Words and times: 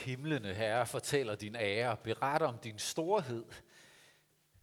himlene, 0.00 0.54
Herre, 0.54 0.86
fortæller 0.86 1.34
din 1.34 1.56
ære, 1.56 1.96
beretter 1.96 2.46
om 2.46 2.58
din 2.58 2.78
storhed. 2.78 3.44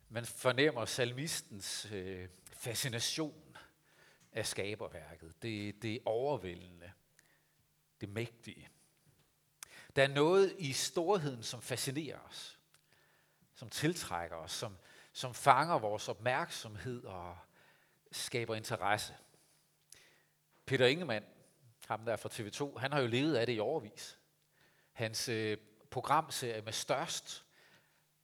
Man 0.10 0.26
fornemmer 0.26 0.86
salmistens 0.86 1.88
øh, 1.92 2.30
fascination 2.54 3.58
af 4.32 4.46
skaberværket. 4.46 5.34
Det, 5.42 5.82
det 5.82 5.96
er 5.96 6.00
overvældende. 6.06 6.92
Det 8.02 8.10
mægtige. 8.10 8.70
Der 9.96 10.04
er 10.04 10.08
noget 10.08 10.56
i 10.60 10.74
storheden, 10.74 11.44
som 11.44 11.62
fascinerer 11.62 12.20
os. 12.20 12.60
Som 13.56 13.70
tiltrækker 13.70 14.36
os. 14.36 14.52
Som, 14.52 14.78
som 15.14 15.34
fanger 15.34 15.80
vores 15.80 16.10
opmærksomhed 16.10 17.04
og 17.04 17.38
skaber 18.12 18.56
interesse. 18.56 19.16
Peter 20.66 20.86
Ingemann, 20.86 21.26
ham 21.88 22.06
der 22.06 22.16
fra 22.16 22.30
TV2, 22.30 22.80
han 22.80 22.92
har 22.92 23.00
jo 23.00 23.08
levet 23.08 23.36
af 23.36 23.46
det 23.46 23.56
i 23.56 23.60
overvis. 23.60 24.20
Hans 24.98 25.30
øh, 25.30 25.58
programserie 25.92 26.62
med 26.62 26.74
størst 26.74 27.46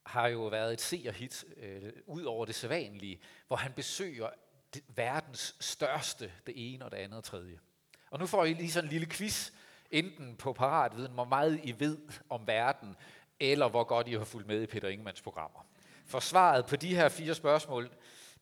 har 0.05 0.27
jo 0.27 0.45
været 0.45 0.73
et 0.73 0.81
seerhit 0.81 1.45
øh, 1.57 1.91
ud 2.05 2.23
over 2.23 2.45
det 2.45 2.55
sædvanlige, 2.55 3.21
hvor 3.47 3.55
han 3.55 3.73
besøger 3.73 4.29
det, 4.73 4.83
verdens 4.87 5.55
største, 5.59 6.31
det 6.47 6.73
ene 6.73 6.85
og 6.85 6.91
det 6.91 6.97
andet 6.97 7.17
og 7.17 7.23
tredje. 7.23 7.59
Og 8.11 8.19
nu 8.19 8.25
får 8.25 8.45
I 8.45 8.53
lige 8.53 8.71
sådan 8.71 8.87
en 8.87 8.91
lille 8.91 9.07
quiz, 9.07 9.51
enten 9.91 10.35
på 10.35 10.53
paratviden, 10.53 11.13
hvor 11.13 11.23
meget 11.23 11.59
I 11.63 11.79
ved 11.79 11.97
om 12.29 12.47
verden, 12.47 12.95
eller 13.39 13.69
hvor 13.69 13.83
godt 13.83 14.07
I 14.07 14.13
har 14.13 14.25
fulgt 14.25 14.47
med 14.47 14.61
i 14.61 14.65
Peter 14.65 14.87
Ingemanns 14.87 15.21
programmer. 15.21 15.65
For 16.05 16.19
svaret 16.19 16.65
på 16.65 16.75
de 16.75 16.95
her 16.95 17.09
fire 17.09 17.35
spørgsmål, 17.35 17.91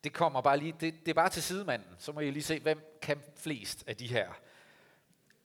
det 0.04 0.14
kommer 0.14 0.42
bare 0.42 0.58
lige, 0.58 0.76
det, 0.80 0.94
det 1.00 1.08
er 1.08 1.14
bare 1.14 1.30
til 1.30 1.44
sidemanden. 1.44 1.96
Så 1.98 2.12
må 2.12 2.20
I 2.20 2.32
lige 2.32 2.44
se, 2.44 2.60
hvem 2.60 2.98
kan 3.02 3.22
flest 3.38 3.84
af 3.88 3.98
de 3.98 4.08
her. 4.08 4.30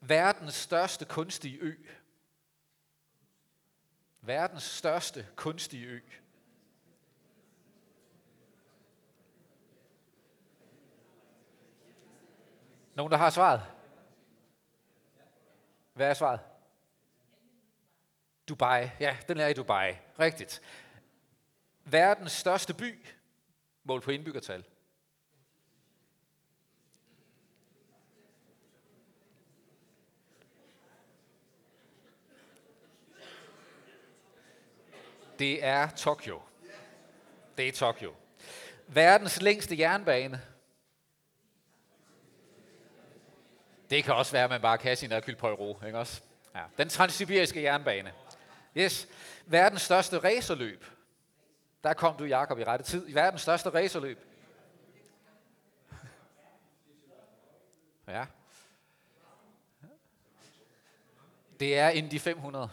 Verdens 0.00 0.54
største 0.54 1.04
kunstige 1.04 1.58
ø. 1.60 1.74
Verdens 4.26 4.62
største 4.62 5.26
kunstige 5.36 5.86
ø. 5.86 6.00
Nogen, 12.94 13.12
der 13.12 13.18
har 13.18 13.30
svaret? 13.30 13.62
Hvad 15.92 16.10
er 16.10 16.14
svaret? 16.14 16.40
Dubai. 18.48 18.88
Ja, 19.00 19.16
den 19.28 19.40
er 19.40 19.46
i 19.46 19.52
Dubai. 19.52 19.96
Rigtigt. 20.20 20.62
Verdens 21.84 22.32
største 22.32 22.74
by, 22.74 23.06
mål 23.84 24.00
på 24.00 24.10
indbyggertal. 24.10 24.64
Det 35.38 35.64
er 35.64 35.90
Tokyo. 35.96 36.40
Det 37.56 37.68
er 37.68 37.72
Tokyo. 37.72 38.14
Verdens 38.86 39.42
længste 39.42 39.78
jernbane. 39.78 40.42
Det 43.90 44.04
kan 44.04 44.14
også 44.14 44.32
være, 44.32 44.44
at 44.44 44.50
man 44.50 44.60
bare 44.60 44.78
kan 44.78 44.96
sin 44.96 45.10
Hercule 45.10 45.36
Poirot, 45.36 45.86
ikke 45.86 45.98
også? 45.98 46.20
Ja. 46.54 46.62
Den 46.78 46.88
transsibiriske 46.88 47.62
jernbane. 47.62 48.12
Yes. 48.76 49.08
Verdens 49.46 49.82
største 49.82 50.18
racerløb. 50.18 50.84
Der 51.84 51.94
kom 51.94 52.16
du, 52.16 52.24
Jakob, 52.24 52.58
i 52.58 52.64
rette 52.64 52.84
tid. 52.84 53.12
Verdens 53.12 53.42
største 53.42 53.70
racerløb. 53.70 54.18
Ja. 58.08 58.26
Det 61.60 61.78
er 61.78 61.88
Indy 61.88 62.20
500 62.20 62.70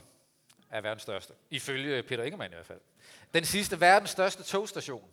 er 0.74 0.82
verdens 0.82 1.02
største. 1.02 1.34
Ifølge 1.50 2.04
Peter 2.04 2.24
Ingemann 2.24 2.54
i 2.54 2.56
hvert 2.56 2.66
fald. 2.66 2.80
Den 3.34 3.46
sidste, 3.46 3.82
verdens 3.82 4.10
største 4.10 4.44
togstation. 4.44 5.10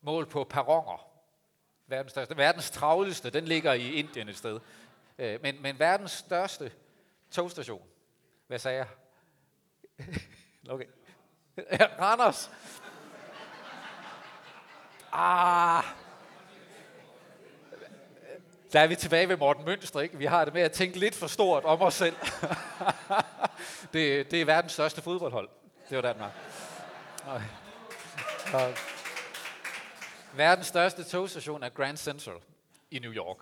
Mål 0.00 0.26
på 0.26 0.44
perronger. 0.44 1.06
Verdens 1.86 2.10
største. 2.10 2.36
Verdens 2.36 2.70
travleste, 2.70 3.30
den 3.30 3.44
ligger 3.44 3.72
i 3.72 3.92
Indien 3.92 4.28
et 4.28 4.36
sted. 4.36 4.60
Øh, 5.18 5.42
men, 5.42 5.62
men 5.62 5.78
verdens 5.78 6.12
største 6.12 6.72
togstation. 7.30 7.82
Hvad 8.46 8.58
sagde 8.58 8.78
jeg? 8.78 8.88
okay. 10.74 10.86
Randers. 12.00 12.50
Ah. 15.12 15.84
Der 18.72 18.80
er 18.80 18.86
vi 18.86 18.96
tilbage 18.96 19.28
ved 19.28 19.36
Morten 19.36 19.64
Mønster, 19.64 20.00
ikke? 20.00 20.18
Vi 20.18 20.24
har 20.24 20.44
det 20.44 20.54
med 20.54 20.62
at 20.62 20.72
tænke 20.72 20.98
lidt 20.98 21.14
for 21.14 21.26
stort 21.26 21.64
om 21.64 21.82
os 21.82 21.94
selv. 21.94 22.16
det, 23.92 24.30
det 24.30 24.40
er 24.40 24.44
verdens 24.44 24.72
største 24.72 25.02
fodboldhold. 25.02 25.48
Det 25.88 25.96
var 25.96 26.02
Danmark. 26.02 26.32
Okay. 27.26 27.46
Verdens 30.34 30.66
største 30.66 31.04
togstation 31.04 31.62
er 31.62 31.68
Grand 31.68 31.96
Central 31.96 32.36
i 32.90 32.98
New 32.98 33.12
York. 33.12 33.36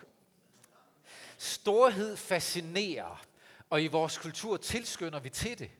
Storhed 1.38 2.16
fascinerer, 2.16 3.25
og 3.71 3.82
i 3.82 3.87
vores 3.87 4.19
kultur 4.19 4.56
tilskynder 4.56 5.21
vi 5.21 5.31
til 5.31 5.59
det. 5.59 5.71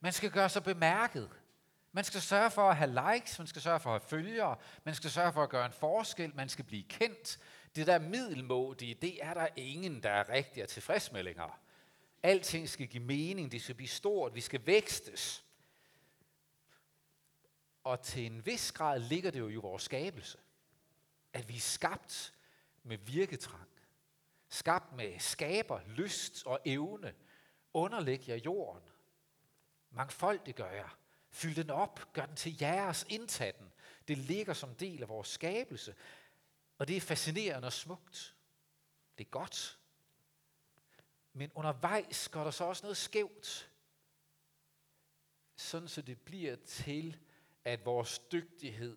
Man 0.00 0.12
skal 0.12 0.30
gøre 0.30 0.48
sig 0.48 0.64
bemærket. 0.64 1.30
Man 1.92 2.04
skal 2.04 2.20
sørge 2.20 2.50
for 2.50 2.70
at 2.70 2.76
have 2.76 3.14
likes, 3.14 3.38
man 3.38 3.48
skal 3.48 3.62
sørge 3.62 3.80
for 3.80 3.94
at 3.94 4.02
have 4.02 4.08
følgere, 4.08 4.56
man 4.84 4.94
skal 4.94 5.10
sørge 5.10 5.32
for 5.32 5.42
at 5.42 5.48
gøre 5.48 5.66
en 5.66 5.72
forskel, 5.72 6.32
man 6.34 6.48
skal 6.48 6.64
blive 6.64 6.82
kendt. 6.82 7.38
Det 7.76 7.86
der 7.86 7.98
middelmådige, 7.98 8.94
det 8.94 9.18
er 9.22 9.34
der 9.34 9.46
ingen, 9.56 10.02
der 10.02 10.10
er 10.10 10.28
rigtig 10.28 10.68
tilfreds 10.68 11.12
med 11.12 11.22
længere. 11.22 11.50
Alting 12.22 12.68
skal 12.68 12.86
give 12.86 13.04
mening, 13.04 13.52
det 13.52 13.62
skal 13.62 13.74
blive 13.74 13.88
stort, 13.88 14.34
vi 14.34 14.40
skal 14.40 14.66
vækstes. 14.66 15.44
Og 17.84 18.02
til 18.02 18.26
en 18.26 18.46
vis 18.46 18.72
grad 18.72 19.00
ligger 19.00 19.30
det 19.30 19.38
jo 19.38 19.48
i 19.48 19.54
vores 19.54 19.82
skabelse. 19.82 20.38
At 21.32 21.48
vi 21.48 21.56
er 21.56 21.60
skabt 21.60 22.34
med 22.82 22.98
virketrang. 22.98 23.68
Skabt 24.48 24.92
med 24.92 25.18
skaber, 25.18 25.80
lyst 25.86 26.46
og 26.46 26.60
evne. 26.64 27.14
Underlæg 27.72 28.28
jer 28.28 28.36
jorden. 28.36 28.82
Mangfoldiggør 29.90 30.70
jeg. 30.70 30.88
Fyld 31.30 31.54
den 31.54 31.70
op. 31.70 32.12
Gør 32.12 32.26
den 32.26 32.36
til 32.36 32.56
jeres. 32.60 33.06
Indtag 33.08 33.54
den. 33.58 33.72
Det 34.08 34.18
ligger 34.18 34.54
som 34.54 34.74
del 34.74 35.02
af 35.02 35.08
vores 35.08 35.28
skabelse. 35.28 35.94
Og 36.78 36.88
det 36.88 36.96
er 36.96 37.00
fascinerende 37.00 37.66
og 37.66 37.72
smukt. 37.72 38.34
Det 39.18 39.24
er 39.24 39.30
godt. 39.30 39.79
Men 41.32 41.52
undervejs 41.54 42.28
går 42.28 42.44
der 42.44 42.50
så 42.50 42.64
også 42.64 42.82
noget 42.82 42.96
skævt. 42.96 43.70
Sådan 45.56 45.88
så 45.88 46.02
det 46.02 46.20
bliver 46.20 46.56
til, 46.56 47.16
at 47.64 47.84
vores 47.84 48.18
dygtighed 48.18 48.96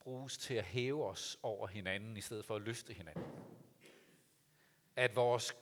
bruges 0.00 0.38
til 0.38 0.54
at 0.54 0.64
hæve 0.64 1.04
os 1.04 1.38
over 1.42 1.66
hinanden, 1.66 2.16
i 2.16 2.20
stedet 2.20 2.44
for 2.44 2.56
at 2.56 2.62
løfte 2.62 2.92
hinanden. 2.92 3.24
At 4.96 5.16
vores 5.16 5.56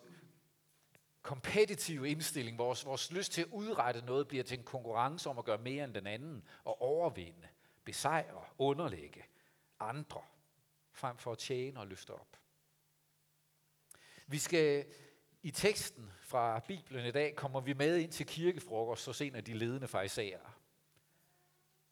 kompetitive 1.22 2.08
indstilling, 2.10 2.58
vores, 2.58 2.84
vores 2.84 3.12
lyst 3.12 3.32
til 3.32 3.42
at 3.42 3.48
udrette 3.52 4.00
noget, 4.00 4.28
bliver 4.28 4.44
til 4.44 4.58
en 4.58 4.64
konkurrence 4.64 5.30
om 5.30 5.38
at 5.38 5.44
gøre 5.44 5.58
mere 5.58 5.84
end 5.84 5.94
den 5.94 6.06
anden, 6.06 6.48
og 6.64 6.82
overvinde, 6.82 7.48
besejre, 7.84 8.44
underlægge 8.58 9.24
andre, 9.80 10.22
frem 10.92 11.18
for 11.18 11.32
at 11.32 11.38
tjene 11.38 11.80
og 11.80 11.86
løfte 11.86 12.10
op. 12.10 12.40
Vi 14.26 14.38
skal 14.38 14.86
i 15.46 15.50
teksten 15.50 16.12
fra 16.20 16.58
Bibelen 16.58 17.06
i 17.06 17.10
dag 17.10 17.36
kommer 17.36 17.60
vi 17.60 17.72
med 17.72 17.96
ind 17.96 18.12
til 18.12 18.26
kirkefrokost 18.26 19.02
så 19.02 19.24
en 19.24 19.34
af 19.34 19.44
de 19.44 19.54
ledende 19.54 19.88
farisæere. 19.88 20.50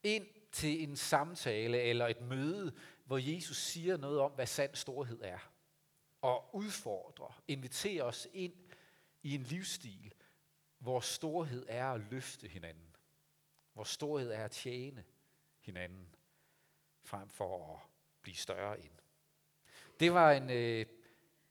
Ind 0.03 0.27
til 0.51 0.83
en 0.83 0.95
samtale 0.95 1.81
eller 1.81 2.07
et 2.07 2.21
møde, 2.21 2.75
hvor 3.05 3.17
Jesus 3.17 3.57
siger 3.57 3.97
noget 3.97 4.19
om, 4.19 4.31
hvad 4.31 4.45
sand 4.47 4.75
storhed 4.75 5.21
er. 5.21 5.51
Og 6.21 6.55
udfordrer, 6.55 7.43
inviterer 7.47 8.03
os 8.03 8.27
ind 8.33 8.53
i 9.23 9.35
en 9.35 9.43
livsstil, 9.43 10.13
hvor 10.77 10.99
storhed 10.99 11.65
er 11.67 11.87
at 11.91 12.01
løfte 12.11 12.47
hinanden. 12.47 12.95
Hvor 13.73 13.83
storhed 13.83 14.31
er 14.31 14.45
at 14.45 14.51
tjene 14.51 15.03
hinanden, 15.59 16.15
frem 17.03 17.29
for 17.29 17.73
at 17.73 17.79
blive 18.21 18.35
større 18.35 18.79
end. 18.79 18.93
Det 19.99 20.13
var 20.13 20.31
en 20.31 20.49
øh, 20.49 20.85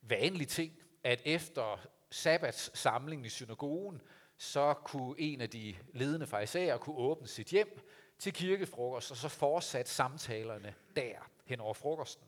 vanlig 0.02 0.48
ting, 0.48 0.78
at 1.04 1.22
efter 1.24 1.86
sabbats 2.14 2.78
samling 2.78 3.26
i 3.26 3.28
synagogen, 3.28 4.02
så 4.36 4.74
kunne 4.74 5.20
en 5.20 5.40
af 5.40 5.50
de 5.50 5.76
ledende 5.92 6.26
farisæer 6.26 6.76
kunne 6.76 6.96
åbne 6.96 7.28
sit 7.28 7.48
hjem 7.48 7.88
til 8.18 8.32
kirkefrokost, 8.32 9.10
og 9.10 9.16
så 9.16 9.28
fortsat 9.28 9.88
samtalerne 9.88 10.74
der 10.96 11.30
hen 11.44 11.60
over 11.60 11.74
frokosten. 11.74 12.26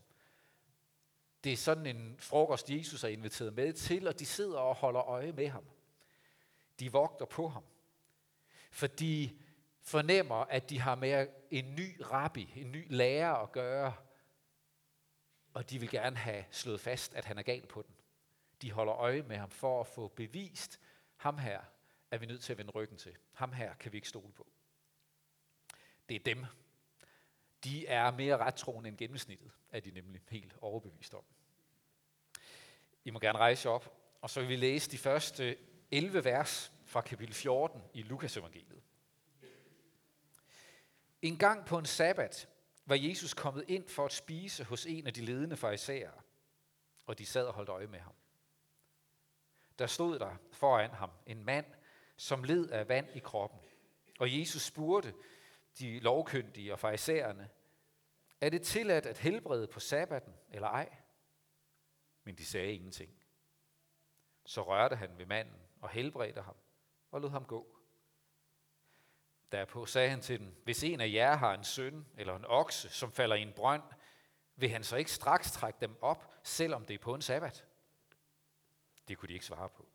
Det 1.44 1.52
er 1.52 1.56
sådan 1.56 1.86
en 1.86 2.16
frokost, 2.18 2.70
Jesus 2.70 3.04
er 3.04 3.08
inviteret 3.08 3.54
med 3.54 3.72
til, 3.72 4.08
og 4.08 4.18
de 4.18 4.26
sidder 4.26 4.58
og 4.58 4.74
holder 4.74 5.02
øje 5.02 5.32
med 5.32 5.48
ham. 5.48 5.64
De 6.80 6.92
vogter 6.92 7.26
på 7.26 7.48
ham. 7.48 7.64
For 8.70 8.86
de 8.86 9.30
fornemmer, 9.82 10.36
at 10.36 10.70
de 10.70 10.80
har 10.80 10.94
med 10.94 11.26
en 11.50 11.74
ny 11.74 12.00
rabbi, 12.00 12.52
en 12.56 12.72
ny 12.72 12.86
lærer 12.90 13.34
at 13.34 13.52
gøre, 13.52 13.94
og 15.54 15.70
de 15.70 15.78
vil 15.78 15.90
gerne 15.90 16.16
have 16.16 16.44
slået 16.50 16.80
fast, 16.80 17.14
at 17.14 17.24
han 17.24 17.38
er 17.38 17.42
gal 17.42 17.66
på 17.66 17.82
den. 17.82 17.95
De 18.66 18.72
holder 18.72 18.94
øje 18.94 19.22
med 19.22 19.36
ham 19.36 19.50
for 19.50 19.80
at 19.80 19.86
få 19.86 20.08
bevist 20.08 20.80
ham 21.16 21.38
her, 21.38 21.60
er 22.10 22.18
vi 22.18 22.26
nødt 22.26 22.42
til 22.42 22.52
at 22.52 22.58
vende 22.58 22.72
ryggen 22.72 22.98
til. 22.98 23.16
Ham 23.32 23.52
her 23.52 23.74
kan 23.74 23.92
vi 23.92 23.96
ikke 23.96 24.08
stole 24.08 24.32
på. 24.32 24.46
Det 26.08 26.14
er 26.14 26.20
dem. 26.20 26.46
De 27.64 27.86
er 27.86 28.10
mere 28.10 28.36
rettroende 28.36 28.88
end 28.88 28.96
gennemsnittet, 28.96 29.50
er 29.70 29.80
de 29.80 29.90
nemlig 29.90 30.22
helt 30.28 30.56
overbevist 30.60 31.14
om. 31.14 31.24
I 33.04 33.10
må 33.10 33.18
gerne 33.18 33.38
rejse 33.38 33.68
op, 33.68 33.98
og 34.20 34.30
så 34.30 34.40
vil 34.40 34.48
vi 34.48 34.56
læse 34.56 34.90
de 34.90 34.98
første 34.98 35.56
11 35.90 36.24
vers 36.24 36.72
fra 36.84 37.00
kapitel 37.00 37.34
14 37.34 37.82
i 37.94 38.02
Lukas 38.02 38.36
evangeliet. 38.36 38.82
En 41.22 41.38
gang 41.38 41.66
på 41.66 41.78
en 41.78 41.86
sabbat 41.86 42.48
var 42.86 42.96
Jesus 42.96 43.34
kommet 43.34 43.64
ind 43.68 43.88
for 43.88 44.04
at 44.04 44.12
spise 44.12 44.64
hos 44.64 44.86
en 44.86 45.06
af 45.06 45.14
de 45.14 45.20
ledende 45.20 45.56
farisæere, 45.56 46.20
og 47.06 47.18
de 47.18 47.26
sad 47.26 47.46
og 47.46 47.54
holdt 47.54 47.68
øje 47.68 47.86
med 47.86 47.98
ham. 47.98 48.14
Der 49.78 49.86
stod 49.86 50.18
der 50.18 50.36
foran 50.52 50.90
ham 50.90 51.10
en 51.26 51.44
mand, 51.44 51.66
som 52.16 52.44
led 52.44 52.68
af 52.68 52.88
vand 52.88 53.08
i 53.14 53.18
kroppen. 53.18 53.60
Og 54.18 54.38
Jesus 54.38 54.62
spurgte 54.62 55.14
de 55.78 56.00
lovkyndige 56.00 56.72
og 56.72 56.78
farisæerne, 56.78 57.50
er 58.40 58.50
det 58.50 58.62
tilladt 58.62 59.06
at 59.06 59.18
helbrede 59.18 59.66
på 59.66 59.80
sabbaten 59.80 60.34
eller 60.50 60.68
ej? 60.68 60.96
Men 62.24 62.34
de 62.34 62.46
sagde 62.46 62.72
ingenting. 62.72 63.10
Så 64.46 64.62
rørte 64.62 64.96
han 64.96 65.18
ved 65.18 65.26
manden 65.26 65.62
og 65.80 65.88
helbredte 65.88 66.42
ham 66.42 66.56
og 67.10 67.20
lod 67.20 67.30
ham 67.30 67.44
gå. 67.44 67.76
Derpå 69.52 69.86
sagde 69.86 70.10
han 70.10 70.20
til 70.20 70.38
dem, 70.40 70.54
hvis 70.64 70.84
en 70.84 71.00
af 71.00 71.12
jer 71.12 71.36
har 71.36 71.54
en 71.54 71.64
søn 71.64 72.06
eller 72.16 72.36
en 72.36 72.44
okse, 72.44 72.88
som 72.88 73.12
falder 73.12 73.36
i 73.36 73.42
en 73.42 73.52
brønd, 73.52 73.82
vil 74.56 74.68
han 74.68 74.84
så 74.84 74.96
ikke 74.96 75.12
straks 75.12 75.52
trække 75.52 75.78
dem 75.80 75.96
op, 76.00 76.34
selvom 76.42 76.84
det 76.84 76.94
er 76.94 76.98
på 76.98 77.14
en 77.14 77.22
sabbat? 77.22 77.65
Det 79.08 79.18
kunne 79.18 79.28
de 79.28 79.32
ikke 79.32 79.46
svare 79.46 79.68
på. 79.68 79.86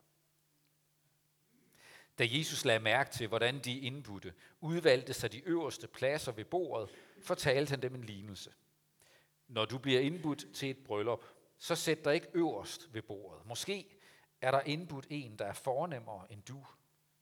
Da 2.18 2.28
Jesus 2.30 2.66
lagde 2.66 2.80
mærke 2.80 3.12
til, 3.12 3.28
hvordan 3.28 3.60
de 3.60 3.80
indbudte 3.80 4.34
udvalgte 4.62 5.14
sig 5.14 5.32
de 5.32 5.48
øverste 5.48 5.88
pladser 5.88 6.32
ved 6.32 6.46
bordet, 6.46 6.90
fortalte 7.24 7.70
han 7.70 7.82
dem 7.82 7.96
en 7.96 8.04
lignelse. 8.04 8.54
Når 9.48 9.66
du 9.66 9.78
bliver 9.78 10.00
indbudt 10.00 10.46
til 10.54 10.70
et 10.70 10.78
bryllup, 10.78 11.26
så 11.58 11.76
sæt 11.76 12.06
dig 12.06 12.14
ikke 12.14 12.28
øverst 12.34 12.94
ved 12.94 13.02
bordet. 13.02 13.46
Måske 13.46 13.98
er 14.42 14.52
der 14.52 14.62
indbudt 14.62 15.08
en, 15.10 15.40
der 15.40 15.46
er 15.46 15.54
fornemmere 15.54 16.32
end 16.32 16.44
du. 16.44 16.66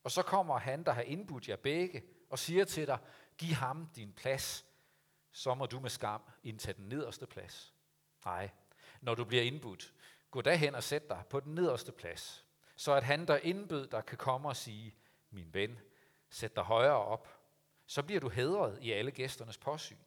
Og 0.03 0.11
så 0.11 0.21
kommer 0.21 0.57
han, 0.57 0.83
der 0.83 0.91
har 0.91 1.01
indbudt 1.01 1.49
jer 1.49 1.55
begge, 1.55 2.03
og 2.29 2.39
siger 2.39 2.65
til 2.65 2.87
dig, 2.87 2.97
giv 3.37 3.53
ham 3.53 3.89
din 3.95 4.13
plads, 4.13 4.65
så 5.31 5.55
må 5.55 5.65
du 5.65 5.79
med 5.79 5.89
skam 5.89 6.21
indtage 6.43 6.73
den 6.73 6.89
nederste 6.89 7.27
plads. 7.27 7.73
Nej, 8.25 8.49
når 9.01 9.15
du 9.15 9.23
bliver 9.25 9.43
indbudt, 9.43 9.93
gå 10.31 10.41
da 10.41 10.55
hen 10.55 10.75
og 10.75 10.83
sæt 10.83 11.09
dig 11.09 11.23
på 11.29 11.39
den 11.39 11.55
nederste 11.55 11.91
plads, 11.91 12.45
så 12.75 12.93
at 12.93 13.03
han, 13.03 13.27
der 13.27 13.37
indbød 13.37 13.87
dig, 13.87 14.05
kan 14.05 14.17
komme 14.17 14.49
og 14.49 14.55
sige, 14.55 14.95
min 15.29 15.53
ven, 15.53 15.79
sæt 16.29 16.55
dig 16.55 16.63
højere 16.63 17.05
op, 17.05 17.39
så 17.85 18.03
bliver 18.03 18.19
du 18.19 18.29
hedret 18.29 18.79
i 18.81 18.91
alle 18.91 19.11
gæsternes 19.11 19.57
påsyn. 19.57 19.97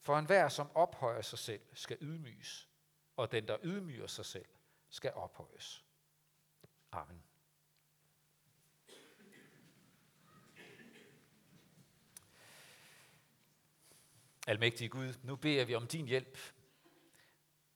For 0.00 0.18
enhver, 0.18 0.48
som 0.48 0.70
ophøjer 0.74 1.22
sig 1.22 1.38
selv, 1.38 1.62
skal 1.72 1.98
ydmyges, 2.00 2.68
og 3.16 3.32
den, 3.32 3.48
der 3.48 3.56
ydmyger 3.62 4.06
sig 4.06 4.24
selv, 4.24 4.48
skal 4.88 5.12
ophøjes. 5.14 5.84
Amen. 6.92 7.22
Almægtige 14.46 14.88
Gud, 14.88 15.14
nu 15.22 15.36
beder 15.36 15.64
vi 15.64 15.74
om 15.74 15.86
din 15.86 16.06
hjælp 16.06 16.38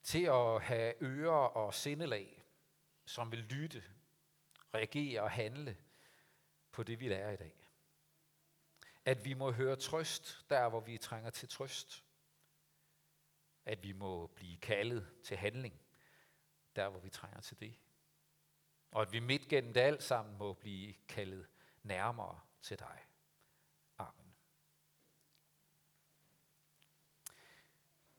til 0.07 0.25
at 0.25 0.63
have 0.63 1.03
ører 1.03 1.33
og 1.33 1.75
sindelag, 1.75 2.45
som 3.07 3.33
vil 3.33 3.39
lytte, 3.39 3.85
reagere 4.75 5.23
og 5.23 5.31
handle 5.31 5.77
på 6.73 6.83
det, 6.83 7.01
vi 7.01 7.09
lærer 7.09 7.31
i 7.31 7.37
dag. 7.37 7.69
At 9.05 9.25
vi 9.25 9.35
må 9.35 9.53
høre 9.53 9.77
trøst 9.77 10.47
der, 10.51 10.69
hvor 10.69 10.81
vi 10.81 10.99
trænger 10.99 11.31
til 11.31 11.49
trøst. 11.49 12.05
At 13.65 13.83
vi 13.83 13.93
må 13.93 14.27
blive 14.27 14.57
kaldet 14.57 15.09
til 15.25 15.37
handling 15.37 15.81
der, 16.77 16.89
hvor 16.89 17.01
vi 17.01 17.11
trænger 17.11 17.41
til 17.41 17.61
det. 17.61 17.75
Og 18.91 19.03
at 19.03 19.13
vi 19.13 19.21
midt 19.21 19.49
gennem 19.49 19.73
det 19.73 19.81
alt 19.81 20.03
sammen 20.03 20.39
må 20.39 20.53
blive 20.53 20.95
kaldet 21.09 21.47
nærmere 21.83 22.41
til 22.63 22.79
dig. 22.79 22.99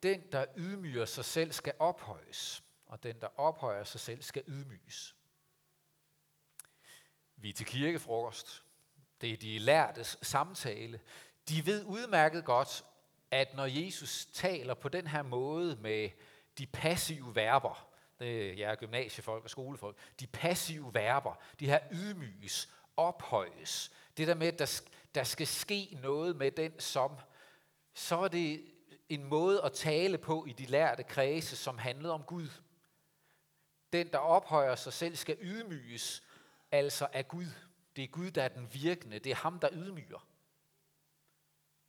Den, 0.04 0.24
der 0.32 0.46
ydmyger 0.58 1.06
sig 1.06 1.26
selv, 1.26 1.52
skal 1.52 1.74
ophøjes, 1.80 2.64
og 2.86 3.04
den, 3.04 3.22
der 3.22 3.40
ophøjer 3.40 3.84
sig 3.84 4.00
selv, 4.00 4.22
skal 4.22 4.44
ydmyges. 4.48 5.16
Vi 7.36 7.50
er 7.50 7.54
til 7.54 7.66
kirkefrokost. 7.66 8.64
Det 9.22 9.34
er 9.34 9.38
de 9.38 9.60
lærtes 9.60 10.18
samtale. 10.22 11.00
De 11.50 11.66
ved 11.66 11.86
udmærket 11.86 12.46
godt, 12.46 12.86
at 13.32 13.56
når 13.56 13.66
Jesus 13.66 14.26
taler 14.26 14.74
på 14.74 14.90
den 14.90 15.08
her 15.08 15.22
måde 15.22 15.76
med 15.76 16.10
de 16.58 16.66
passive 16.66 17.36
verber, 17.36 17.90
det 18.20 18.50
er 18.50 18.54
jer 18.54 18.76
gymnasiefolk 18.76 19.44
og 19.44 19.50
skolefolk, 19.50 19.98
de 20.20 20.28
passive 20.28 20.94
verber, 20.94 21.36
de 21.60 21.66
her 21.66 21.80
ydmyges, 21.92 22.70
ophøjes, 22.98 23.92
det 24.18 24.28
der 24.28 24.36
med, 24.36 24.48
at 24.48 24.60
der, 24.60 24.82
der 25.16 25.24
skal 25.24 25.48
ske 25.48 25.98
noget 26.02 26.36
med 26.36 26.52
den 26.52 26.80
som, 26.80 27.18
så 27.94 28.18
er 28.18 28.28
det 28.28 28.66
en 29.09 29.24
måde 29.24 29.63
at 29.63 29.74
tale 29.74 30.18
på 30.18 30.45
i 30.45 30.54
de 30.54 30.65
lærte 30.65 31.04
kredse, 31.04 31.56
som 31.56 31.77
handlede 31.77 32.13
om 32.13 32.24
Gud. 32.24 32.50
Den, 33.94 34.07
der 34.12 34.18
ophøjer 34.18 34.75
sig 34.75 34.94
selv, 34.94 35.15
skal 35.15 35.38
ydmyges, 35.42 36.24
altså 36.71 37.07
af 37.13 37.27
Gud. 37.27 37.48
Det 37.95 38.04
er 38.04 38.07
Gud, 38.07 38.31
der 38.31 38.44
er 38.44 38.48
den 38.48 38.74
virkende. 38.74 39.19
Det 39.19 39.30
er 39.31 39.36
ham, 39.36 39.59
der 39.59 39.69
ydmyger. 39.71 40.27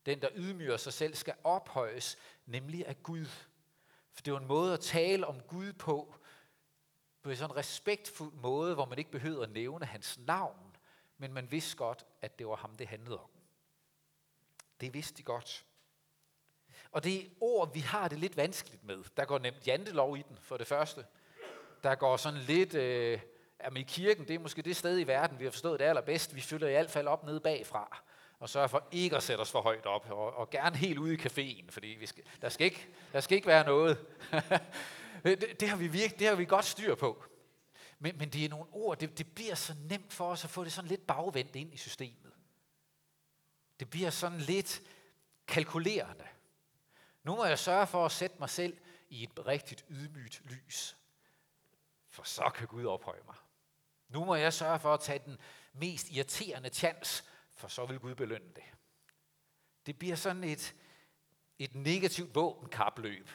Den, 0.07 0.23
der 0.23 0.29
ydmyger 0.35 0.77
sig 0.77 0.93
selv, 0.93 1.15
skal 1.15 1.35
ophøjes, 1.45 2.19
nemlig 2.47 2.87
af 2.87 3.03
Gud. 3.03 3.27
For 4.13 4.23
det 4.23 4.33
var 4.33 4.41
en 4.41 4.47
måde 4.47 4.73
at 4.75 4.81
tale 4.81 5.27
om 5.27 5.41
Gud 5.41 5.73
på, 5.73 6.15
på 7.23 7.31
en 7.31 7.37
sådan 7.37 7.57
respektfuld 7.57 8.33
måde, 8.33 8.75
hvor 8.75 8.85
man 8.85 8.99
ikke 8.99 9.11
behøvede 9.11 9.43
at 9.43 9.51
nævne 9.51 9.87
hans 9.87 10.19
navn, 10.19 10.77
men 11.19 11.33
man 11.33 11.51
vidste 11.51 11.77
godt, 11.77 12.07
at 12.23 12.39
det 12.39 12.49
var 12.49 12.57
ham, 12.57 12.77
det 12.77 12.89
handlede 12.89 13.21
om. 13.21 13.31
Det 14.81 14.95
vidste 14.95 15.17
de 15.17 15.23
godt. 15.23 15.67
Og 16.93 17.05
det 17.05 17.17
er 17.17 17.25
ord, 17.41 17.75
vi 17.75 17.81
har 17.81 18.09
det 18.09 18.19
lidt 18.19 18.37
vanskeligt 18.37 18.85
med. 18.85 19.05
Der 19.17 19.25
går 19.25 19.39
nemt 19.39 19.67
jantelov 19.67 20.17
i 20.17 20.23
den, 20.29 20.39
for 20.41 20.57
det 20.57 20.67
første. 20.67 21.05
Der 21.83 21.95
går 21.95 22.17
sådan 22.17 22.41
lidt, 22.41 22.75
øh, 22.75 23.21
jamen 23.65 23.77
i 23.77 23.83
kirken, 23.89 24.29
det 24.29 24.35
er 24.35 24.39
måske 24.39 24.63
det 24.63 24.77
sted 24.77 24.99
i 24.99 25.07
verden, 25.07 25.39
vi 25.39 25.45
har 25.45 25.51
forstået 25.51 25.81
det 25.81 25.87
allerbedst. 25.87 26.35
Vi 26.35 26.41
fylder 26.41 26.69
i 26.69 26.71
hvert 26.71 26.91
fald 26.91 27.07
op 27.07 27.25
nede 27.25 27.41
bagfra 27.41 28.03
og 28.41 28.49
sørger 28.49 28.67
for 28.67 28.89
ikke 28.91 29.17
at 29.17 29.23
sætte 29.23 29.41
os 29.43 29.51
for 29.51 29.61
højt 29.61 29.87
op, 29.87 30.11
og, 30.11 30.37
og 30.37 30.51
gerne 30.51 30.77
helt 30.77 30.99
ude 30.99 31.15
i 31.15 31.17
caféen, 31.17 31.71
fordi 31.71 31.87
vi 31.87 32.07
skal, 32.07 32.25
der, 32.43 32.49
skal 32.49 32.65
ikke, 32.65 32.89
der 33.13 33.21
skal 33.21 33.37
ikke 33.37 33.47
være 33.47 33.67
noget. 33.67 33.99
det, 35.25 35.61
det, 35.61 35.69
har 35.69 35.77
vi 35.77 35.89
virke, 35.89 36.15
det 36.19 36.27
har 36.27 36.35
vi 36.35 36.45
godt 36.45 36.65
styr 36.65 36.95
på. 36.95 37.25
Men, 37.99 38.19
men 38.19 38.29
det 38.29 38.45
er 38.45 38.49
nogle 38.49 38.67
ord, 38.73 38.99
det, 38.99 39.19
det 39.19 39.35
bliver 39.35 39.55
så 39.55 39.75
nemt 39.91 40.13
for 40.13 40.31
os 40.31 40.45
at 40.45 40.51
få 40.51 40.65
det 40.65 40.73
sådan 40.73 40.89
lidt 40.89 41.07
bagvendt 41.07 41.57
ind 41.57 41.75
i 41.75 41.77
systemet. 41.77 42.33
Det 43.81 43.91
bliver 43.91 44.11
sådan 44.11 44.39
lidt 44.39 44.83
kalkulerende. 45.47 46.25
Nu 47.29 47.37
må 47.37 47.45
jeg 47.45 47.59
sørge 47.59 47.87
for 47.87 48.05
at 48.05 48.13
sætte 48.13 48.37
mig 48.39 48.51
selv 48.51 48.77
i 49.09 49.23
et 49.23 49.47
rigtigt 49.47 49.85
ydmygt 49.91 50.43
lys. 50.45 50.97
For 52.09 52.23
så 52.23 52.51
kan 52.55 52.67
Gud 52.67 52.87
ophøje 52.87 53.21
mig. 53.27 53.35
Nu 54.09 54.25
må 54.25 54.35
jeg 54.35 54.53
sørge 54.53 54.81
for 54.81 54.95
at 54.95 55.01
tage 55.01 55.23
den 55.25 55.39
mest 55.73 56.11
irriterende 56.11 56.69
chance 56.69 57.25
for 57.59 57.69
så 57.69 57.87
vil 57.87 57.99
Gud 57.99 58.15
belønne 58.15 58.53
det. 58.57 58.65
Det 59.87 59.99
bliver 59.99 60.17
sådan 60.17 60.45
et, 60.45 60.75
et 61.59 61.75
negativt 61.75 62.35
våbenkapløb. 62.35 63.31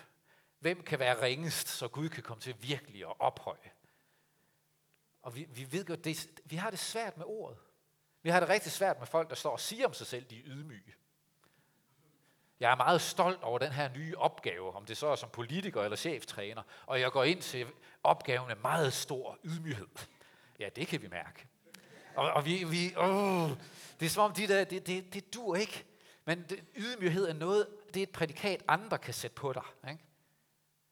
Hvem 0.59 0.83
kan 0.83 0.99
være 0.99 1.21
ringest, 1.21 1.67
så 1.67 1.87
Gud 1.87 2.09
kan 2.09 2.23
komme 2.23 2.41
til 2.41 2.55
virkelig 2.61 3.01
at 3.01 3.19
ophøje? 3.19 3.71
Og 5.21 5.35
vi, 5.35 5.43
vi 5.43 5.71
ved 5.71 5.85
godt, 5.85 6.03
det, 6.03 6.41
vi 6.45 6.55
har 6.55 6.69
det 6.69 6.79
svært 6.79 7.17
med 7.17 7.25
ordet. 7.25 7.57
Vi 8.21 8.29
har 8.29 8.39
det 8.39 8.49
rigtig 8.49 8.71
svært 8.71 8.99
med 8.99 9.07
folk, 9.07 9.29
der 9.29 9.35
står 9.35 9.51
og 9.51 9.59
siger 9.59 9.87
om 9.87 9.93
sig 9.93 10.07
selv, 10.07 10.25
de 10.25 10.39
er 10.39 10.43
ydmyge. 10.45 10.93
Jeg 12.63 12.71
er 12.71 12.75
meget 12.75 13.01
stolt 13.01 13.43
over 13.43 13.59
den 13.59 13.71
her 13.71 13.89
nye 13.89 14.17
opgave, 14.17 14.75
om 14.75 14.85
det 14.85 14.97
så 14.97 15.07
er 15.07 15.15
som 15.15 15.29
politiker 15.29 15.81
eller 15.81 15.95
cheftræner, 15.95 16.61
og 16.85 16.99
jeg 16.99 17.11
går 17.11 17.23
ind 17.23 17.41
til 17.41 17.67
opgaven 18.03 18.47
med 18.47 18.55
meget 18.55 18.93
stor 18.93 19.39
ydmyghed. 19.43 19.87
Ja, 20.59 20.69
det 20.69 20.87
kan 20.87 21.01
vi 21.01 21.07
mærke. 21.07 21.47
Og, 22.15 22.31
og 22.31 22.45
vi, 22.45 22.63
vi 22.63 22.95
åh, 22.97 23.49
det 23.99 24.05
er 24.05 24.09
som 24.09 24.23
om, 24.23 24.33
de 24.33 24.47
der, 24.47 24.63
det, 24.63 24.87
det, 24.87 25.13
det 25.13 25.33
dur 25.33 25.55
ikke. 25.55 25.85
Men 26.25 26.43
det, 26.49 26.63
ydmyghed 26.75 27.29
er 27.29 27.33
noget, 27.33 27.67
det 27.93 27.97
er 27.97 28.03
et 28.03 28.11
prædikat, 28.11 28.63
andre 28.67 28.97
kan 28.97 29.13
sætte 29.13 29.35
på 29.35 29.53
dig. 29.53 29.89
Ikke? 29.89 30.03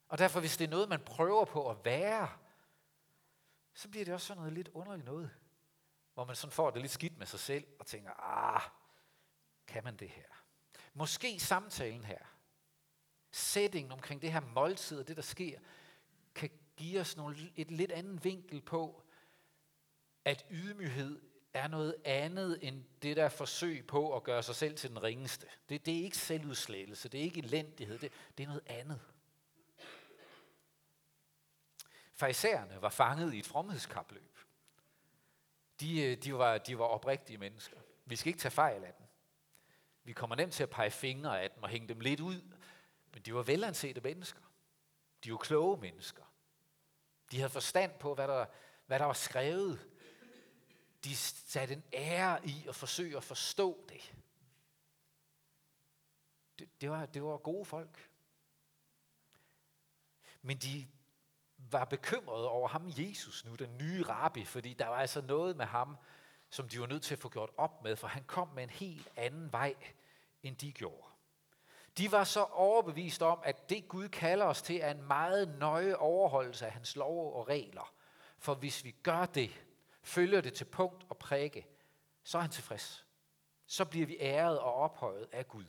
Og 0.07 0.17
derfor, 0.17 0.39
hvis 0.39 0.57
det 0.57 0.65
er 0.65 0.71
noget, 0.71 0.89
man 0.89 0.99
prøver 0.99 1.45
på 1.45 1.69
at 1.69 1.77
være, 1.85 2.29
så 3.73 3.89
bliver 3.89 4.05
det 4.05 4.13
også 4.13 4.27
sådan 4.27 4.41
noget 4.41 4.53
lidt 4.53 4.69
underligt 4.73 5.05
noget. 5.05 5.29
Hvor 6.13 6.25
man 6.25 6.35
sådan 6.35 6.51
får 6.51 6.71
det 6.71 6.81
lidt 6.81 6.91
skidt 6.91 7.17
med 7.17 7.27
sig 7.27 7.39
selv, 7.39 7.67
og 7.79 7.85
tænker, 7.85 8.11
ah, 8.11 8.61
kan 9.67 9.83
man 9.83 9.95
det 9.95 10.09
her? 10.09 10.40
Måske 10.93 11.39
samtalen 11.39 12.05
her, 12.05 12.19
settingen 13.31 13.91
omkring 13.91 14.21
det 14.21 14.31
her 14.31 14.39
måltid 14.39 14.99
og 14.99 15.07
det, 15.07 15.15
der 15.15 15.21
sker, 15.21 15.59
kan 16.35 16.49
give 16.77 17.01
os 17.01 17.17
nogle, 17.17 17.37
et 17.55 17.71
lidt 17.71 17.91
andet 17.91 18.23
vinkel 18.23 18.61
på, 18.61 19.03
at 20.25 20.45
ydmyghed 20.51 21.21
er 21.53 21.67
noget 21.67 21.95
andet 22.05 22.59
end 22.67 22.83
det 23.01 23.17
der 23.17 23.29
forsøg 23.29 23.87
på 23.87 24.15
at 24.15 24.23
gøre 24.23 24.43
sig 24.43 24.55
selv 24.55 24.75
til 24.75 24.89
den 24.89 25.03
ringeste. 25.03 25.47
Det, 25.69 25.85
det 25.85 25.99
er 25.99 26.03
ikke 26.03 26.17
selvudslættelse, 26.17 27.09
det 27.09 27.19
er 27.19 27.23
ikke 27.23 27.39
elendighed, 27.39 27.99
det, 27.99 28.11
det 28.37 28.43
er 28.43 28.47
noget 28.47 28.63
andet. 28.67 29.01
Farisæerne 32.13 32.81
var 32.81 32.89
fanget 32.89 33.33
i 33.33 33.39
et 33.39 33.45
fromhedskapløb. 33.45 34.39
De, 35.79 36.01
øh, 36.01 36.17
de, 36.17 36.33
var, 36.33 36.57
de 36.57 36.79
var 36.79 36.85
oprigtige 36.85 37.37
mennesker. 37.37 37.77
Vi 38.05 38.15
skal 38.15 38.27
ikke 38.27 38.39
tage 38.39 38.51
fejl 38.51 38.83
af 38.83 38.93
dem. 38.93 39.00
Vi 40.03 40.13
kommer 40.13 40.35
nemt 40.35 40.53
til 40.53 40.63
at 40.63 40.69
pege 40.69 40.91
fingre 40.91 41.41
af 41.41 41.51
dem 41.51 41.63
og 41.63 41.69
hænge 41.69 41.87
dem 41.87 41.99
lidt 41.99 42.19
ud, 42.19 42.41
men 43.13 43.21
de 43.21 43.33
var 43.33 43.43
velansete 43.43 44.01
mennesker. 44.01 44.41
De 45.23 45.31
var 45.31 45.37
kloge 45.37 45.77
mennesker. 45.77 46.23
De 47.31 47.37
havde 47.37 47.49
forstand 47.49 47.99
på, 47.99 48.15
hvad 48.15 48.27
der, 48.27 48.45
hvad 48.85 48.99
der 48.99 49.05
var 49.05 49.13
skrevet. 49.13 49.87
De 51.03 51.15
satte 51.15 51.73
en 51.73 51.83
ære 51.93 52.45
i 52.45 52.65
at 52.69 52.75
forsøge 52.75 53.17
at 53.17 53.23
forstå 53.23 53.85
det. 53.89 54.13
Det, 56.59 56.81
det, 56.81 56.89
var, 56.89 57.05
det 57.05 57.23
var 57.23 57.37
gode 57.37 57.65
folk. 57.65 58.09
Men 60.41 60.57
de 60.57 60.87
var 61.57 61.85
bekymrede 61.85 62.49
over 62.49 62.67
ham, 62.67 62.91
Jesus 62.97 63.45
nu, 63.45 63.55
den 63.55 63.77
nye 63.77 64.03
rabbi, 64.03 64.45
fordi 64.45 64.73
der 64.73 64.87
var 64.87 64.95
altså 64.95 65.21
noget 65.21 65.55
med 65.57 65.65
ham, 65.65 65.97
som 66.51 66.69
de 66.69 66.79
var 66.79 66.87
nødt 66.87 67.03
til 67.03 67.15
at 67.15 67.19
få 67.19 67.29
gjort 67.29 67.49
op 67.57 67.83
med, 67.83 67.95
for 67.95 68.07
han 68.07 68.23
kom 68.23 68.47
med 68.55 68.63
en 68.63 68.69
helt 68.69 69.07
anden 69.15 69.51
vej, 69.51 69.75
end 70.43 70.55
de 70.55 70.71
gjorde. 70.71 71.07
De 71.97 72.11
var 72.11 72.23
så 72.23 72.43
overbevist 72.43 73.21
om, 73.21 73.39
at 73.43 73.69
det 73.69 73.87
Gud 73.87 74.09
kalder 74.09 74.45
os 74.45 74.61
til, 74.61 74.79
er 74.81 74.91
en 74.91 75.07
meget 75.07 75.59
nøje 75.59 75.95
overholdelse 75.95 76.65
af 76.65 76.71
hans 76.71 76.95
lov 76.95 77.35
og 77.35 77.47
regler. 77.47 77.93
For 78.37 78.55
hvis 78.55 78.83
vi 78.83 78.95
gør 79.03 79.25
det, 79.25 79.63
følger 80.03 80.41
det 80.41 80.53
til 80.53 80.65
punkt 80.65 81.05
og 81.09 81.17
prikke, 81.17 81.67
så 82.23 82.37
er 82.37 82.41
han 82.41 82.51
tilfreds. 82.51 83.05
Så 83.65 83.85
bliver 83.85 84.05
vi 84.05 84.17
æret 84.19 84.59
og 84.59 84.73
ophøjet 84.73 85.27
af 85.31 85.47
Gud. 85.47 85.65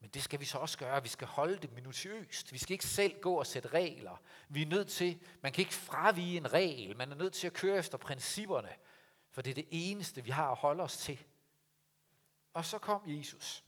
Men 0.00 0.10
det 0.10 0.22
skal 0.22 0.40
vi 0.40 0.44
så 0.44 0.58
også 0.58 0.78
gøre. 0.78 1.02
Vi 1.02 1.08
skal 1.08 1.26
holde 1.26 1.56
det 1.56 1.72
minutiøst. 1.72 2.52
Vi 2.52 2.58
skal 2.58 2.72
ikke 2.72 2.86
selv 2.86 3.20
gå 3.20 3.34
og 3.34 3.46
sætte 3.46 3.68
regler. 3.68 4.22
Vi 4.48 4.62
er 4.62 4.66
nødt 4.66 4.88
til, 4.88 5.18
man 5.40 5.52
kan 5.52 5.62
ikke 5.62 5.74
fravige 5.74 6.36
en 6.36 6.52
regel. 6.52 6.96
Man 6.96 7.12
er 7.12 7.16
nødt 7.16 7.32
til 7.32 7.46
at 7.46 7.52
køre 7.52 7.78
efter 7.78 7.98
principperne. 7.98 8.68
For 9.36 9.42
det 9.42 9.50
er 9.50 9.54
det 9.54 9.68
eneste, 9.70 10.24
vi 10.24 10.30
har 10.30 10.50
at 10.50 10.56
holde 10.56 10.82
os 10.82 10.96
til. 10.96 11.24
Og 12.54 12.64
så 12.64 12.78
kom 12.78 13.02
Jesus 13.06 13.64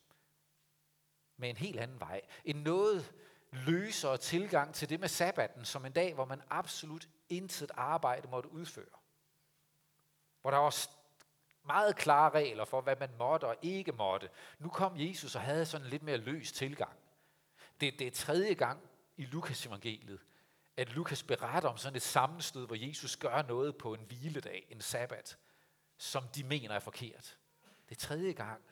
med 1.37 1.51
en 1.51 1.57
helt 1.57 1.81
anden 1.81 2.01
vej. 2.01 2.21
En 2.45 2.57
noget 2.57 3.15
løsere 3.53 4.17
tilgang 4.17 4.75
til 4.75 4.89
det 4.89 5.01
med 5.01 5.09
sabbaten, 5.09 5.65
som 5.65 5.87
en 5.87 5.93
dag, 5.93 6.15
hvor 6.15 6.25
man 6.25 6.43
absolut 6.51 7.09
intet 7.29 7.71
arbejde 7.75 8.29
måtte 8.29 8.53
udføre. 8.53 8.99
Hvor 10.41 10.51
der 10.51 10.59
var 10.59 10.89
meget 11.67 11.97
klare 11.97 12.31
regler 12.31 12.65
for, 12.65 12.81
hvad 12.81 12.97
man 13.01 13.11
måtte 13.19 13.45
og 13.45 13.57
ikke 13.63 13.93
måtte. 13.93 14.31
Nu 14.59 14.69
kom 14.69 14.93
Jesus 14.97 15.35
og 15.35 15.43
havde 15.43 15.67
sådan 15.67 15.87
en 15.87 15.91
lidt 15.91 16.03
mere 16.03 16.17
løs 16.17 16.53
tilgang. 16.53 16.99
Det, 17.81 17.99
det 17.99 18.07
er 18.07 18.11
tredje 18.11 18.55
gang 18.55 18.81
i 19.17 19.25
Lukas 19.25 19.67
evangeliet, 19.67 20.21
at 20.77 20.93
Lukas 20.93 21.23
beretter 21.23 21.69
om 21.69 21.77
sådan 21.77 21.97
et 21.97 22.03
sammenstød, 22.03 22.67
hvor 22.67 22.87
Jesus 22.87 23.17
gør 23.17 23.43
noget 23.43 23.77
på 23.77 23.95
en 23.95 24.05
hviledag, 24.05 24.67
en 24.71 24.81
sabbat, 24.81 25.39
som 25.99 26.29
de 26.29 26.45
mener 26.45 26.75
er 26.75 26.79
forkert. 26.79 27.39
Det 27.89 27.95
er 27.97 28.01
tredje 28.01 28.33
gang. 28.33 28.63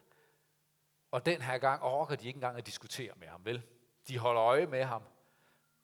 Og 1.10 1.26
den 1.26 1.42
her 1.42 1.58
gang 1.58 1.82
orker 1.82 2.16
de 2.16 2.26
ikke 2.26 2.36
engang 2.36 2.58
at 2.58 2.66
diskutere 2.66 3.12
med 3.16 3.28
ham, 3.28 3.44
vel? 3.44 3.62
De 4.08 4.18
holder 4.18 4.42
øje 4.42 4.66
med 4.66 4.84
ham. 4.84 5.02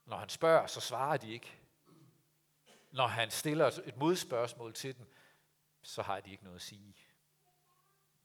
Når 0.06 0.16
han 0.16 0.28
spørger, 0.28 0.66
så 0.66 0.80
svarer 0.80 1.16
de 1.16 1.32
ikke. 1.32 1.58
Når 2.90 3.06
han 3.06 3.30
stiller 3.30 3.80
et 3.84 3.96
modspørgsmål 3.96 4.74
til 4.74 4.98
dem, 4.98 5.14
så 5.82 6.02
har 6.02 6.20
de 6.20 6.30
ikke 6.30 6.44
noget 6.44 6.56
at 6.56 6.62
sige. 6.62 6.96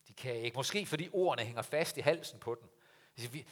De 0.07 0.13
kan 0.13 0.35
ikke. 0.35 0.55
Måske 0.55 0.85
fordi 0.85 1.09
ordene 1.13 1.45
hænger 1.45 1.61
fast 1.61 1.97
i 1.97 2.01
halsen 2.01 2.39
på 2.39 2.55
dem. 2.61 2.69
Altså, 3.17 3.31
vi, 3.31 3.45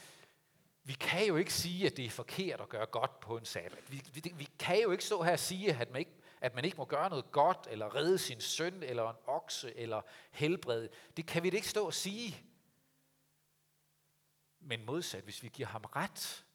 vi 0.84 0.94
kan 0.94 1.28
jo 1.28 1.36
ikke 1.36 1.54
sige, 1.54 1.86
at 1.86 1.98
det 1.98 2.06
er 2.06 2.10
forkert 2.10 2.62
at 2.62 2.70
gøre 2.70 2.86
godt 2.86 3.20
på 3.20 3.38
en 3.38 3.46
sabbat. 3.46 3.92
Vi, 3.92 4.02
vi, 4.14 4.34
vi 4.36 4.50
kan 4.60 4.82
jo 4.82 4.92
ikke 4.92 5.04
stå 5.04 5.22
her 5.22 5.32
og 5.32 5.40
sige, 5.40 5.74
at 5.74 5.92
man, 5.92 6.00
ikke, 6.00 6.12
at 6.46 6.56
man 6.56 6.66
ikke 6.66 6.78
må 6.78 6.86
gøre 6.86 7.10
noget 7.10 7.32
godt, 7.32 7.68
eller 7.72 7.96
redde 7.96 8.18
sin 8.18 8.42
søn, 8.42 8.84
eller 8.84 9.10
en 9.10 9.16
okse, 9.28 9.76
eller 9.76 10.02
helbrede. 10.32 10.90
Det 11.18 11.26
kan 11.26 11.44
vi 11.44 11.50
ikke 11.50 11.70
stå 11.70 11.86
og 11.86 11.94
sige. 11.94 12.44
Men 14.60 14.86
modsat, 14.86 15.24
hvis 15.24 15.44
vi 15.44 15.50
giver 15.54 15.68
ham 15.68 15.84
ret, 15.96 16.46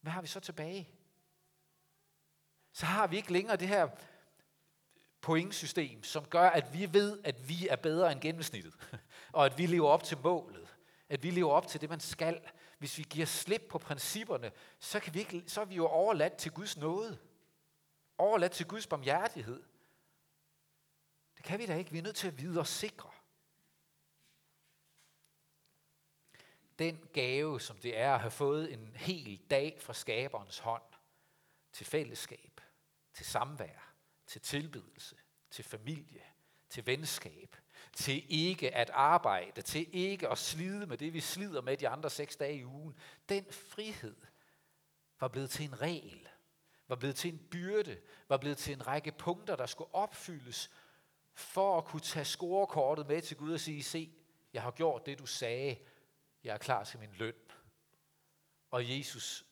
hvad 0.00 0.12
har 0.12 0.20
vi 0.20 0.26
så 0.26 0.40
tilbage? 0.40 0.88
Så 2.72 2.86
har 2.86 3.06
vi 3.06 3.16
ikke 3.16 3.32
længere 3.32 3.56
det 3.56 3.68
her 3.68 3.88
pointsystem, 5.20 6.02
som 6.02 6.24
gør, 6.24 6.48
at 6.48 6.72
vi 6.72 6.92
ved, 6.92 7.20
at 7.24 7.48
vi 7.48 7.68
er 7.68 7.76
bedre 7.76 8.12
end 8.12 8.20
gennemsnittet, 8.20 8.74
og 9.32 9.46
at 9.46 9.58
vi 9.58 9.66
lever 9.66 9.88
op 9.88 10.02
til 10.02 10.18
målet, 10.18 10.68
at 11.08 11.22
vi 11.22 11.30
lever 11.30 11.52
op 11.52 11.66
til 11.66 11.80
det, 11.80 11.90
man 11.90 12.00
skal. 12.00 12.40
Hvis 12.78 12.98
vi 12.98 13.06
giver 13.10 13.26
slip 13.26 13.62
på 13.68 13.78
principperne, 13.78 14.52
så, 14.78 15.00
kan 15.00 15.14
vi 15.14 15.18
ikke, 15.18 15.44
så 15.46 15.60
er 15.60 15.64
vi 15.64 15.74
jo 15.74 15.86
overladt 15.86 16.36
til 16.36 16.52
Guds 16.52 16.76
nåde. 16.76 17.18
Overladt 18.18 18.52
til 18.52 18.66
Guds 18.66 18.86
barmhjertighed. 18.86 19.62
Det 21.36 21.44
kan 21.44 21.58
vi 21.58 21.66
da 21.66 21.76
ikke. 21.76 21.90
Vi 21.90 21.98
er 21.98 22.02
nødt 22.02 22.16
til 22.16 22.28
at 22.28 22.38
vide 22.38 22.60
os 22.60 22.68
sikre. 22.68 23.10
Den 26.78 27.08
gave, 27.12 27.60
som 27.60 27.78
det 27.78 27.98
er 27.98 28.14
at 28.14 28.20
have 28.20 28.30
fået 28.30 28.72
en 28.72 28.96
hel 28.96 29.36
dag 29.50 29.78
fra 29.80 29.94
skaberens 29.94 30.58
hånd, 30.58 30.82
til 31.72 31.86
fællesskab, 31.86 32.60
til 33.12 33.26
samvær, 33.26 33.94
til 34.26 34.40
tilbedelse, 34.40 35.16
til 35.50 35.64
familie, 35.64 36.24
til 36.68 36.86
venskab, 36.86 37.56
til 37.92 38.26
ikke 38.28 38.74
at 38.74 38.90
arbejde, 38.90 39.62
til 39.62 39.88
ikke 39.92 40.28
at 40.28 40.38
slide 40.38 40.86
med 40.86 40.98
det, 40.98 41.12
vi 41.12 41.20
slider 41.20 41.60
med 41.60 41.76
de 41.76 41.88
andre 41.88 42.10
seks 42.10 42.36
dage 42.36 42.56
i 42.56 42.64
ugen. 42.64 42.98
Den 43.28 43.52
frihed 43.52 44.16
var 45.20 45.28
blevet 45.28 45.50
til 45.50 45.64
en 45.64 45.80
regel, 45.80 46.23
var 46.88 46.96
blevet 46.96 47.16
til 47.16 47.32
en 47.32 47.38
byrde, 47.38 48.00
var 48.28 48.36
blevet 48.36 48.58
til 48.58 48.72
en 48.72 48.86
række 48.86 49.12
punkter, 49.12 49.56
der 49.56 49.66
skulle 49.66 49.94
opfyldes, 49.94 50.70
for 51.34 51.78
at 51.78 51.84
kunne 51.84 52.00
tage 52.00 52.24
scorekortet 52.24 53.06
med 53.08 53.22
til 53.22 53.36
Gud 53.36 53.52
og 53.52 53.60
sige, 53.60 53.82
se, 53.82 54.12
jeg 54.52 54.62
har 54.62 54.70
gjort 54.70 55.06
det, 55.06 55.18
du 55.18 55.26
sagde, 55.26 55.76
jeg 56.44 56.54
er 56.54 56.58
klar 56.58 56.84
til 56.84 56.98
min 56.98 57.12
løn. 57.12 57.34
Og 58.70 58.98
Jesus 58.98 59.44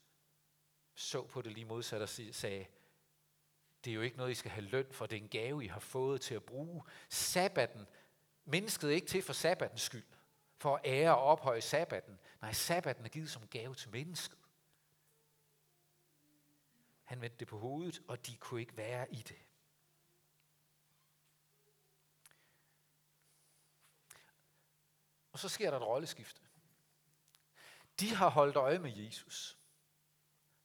så 0.94 1.22
på 1.22 1.42
det 1.42 1.52
lige 1.52 1.64
modsat 1.64 2.02
og 2.02 2.08
sagde, 2.08 2.66
det 3.84 3.90
er 3.90 3.94
jo 3.94 4.00
ikke 4.00 4.16
noget, 4.16 4.30
I 4.30 4.34
skal 4.34 4.50
have 4.50 4.66
løn 4.66 4.86
for. 4.90 5.06
Det 5.06 5.16
er 5.16 5.22
en 5.22 5.28
gave, 5.28 5.64
I 5.64 5.66
har 5.66 5.80
fået 5.80 6.20
til 6.20 6.34
at 6.34 6.44
bruge. 6.44 6.82
Sabbaten, 7.08 7.86
mennesket 8.44 8.90
er 8.90 8.94
ikke 8.94 9.06
til 9.06 9.22
for 9.22 9.32
sabbatens 9.32 9.82
skyld. 9.82 10.04
For 10.58 10.76
at 10.76 10.80
ære 10.84 11.16
og 11.16 11.24
ophøje 11.24 11.60
sabbaten. 11.60 12.18
Nej, 12.42 12.52
sabbaten 12.52 13.04
er 13.04 13.08
givet 13.08 13.30
som 13.30 13.46
gave 13.46 13.74
til 13.74 13.90
mennesket. 13.90 14.38
Han 17.12 17.20
vendte 17.20 17.38
det 17.38 17.48
på 17.48 17.58
hovedet, 17.58 18.02
og 18.08 18.26
de 18.26 18.36
kunne 18.36 18.60
ikke 18.60 18.76
være 18.76 19.14
i 19.14 19.22
det. 19.22 19.38
Og 25.32 25.38
så 25.38 25.48
sker 25.48 25.70
der 25.70 25.76
et 25.76 25.86
rolleskifte. 25.86 26.40
De 28.00 28.14
har 28.14 28.28
holdt 28.30 28.56
øje 28.56 28.78
med 28.78 28.96
Jesus. 28.96 29.58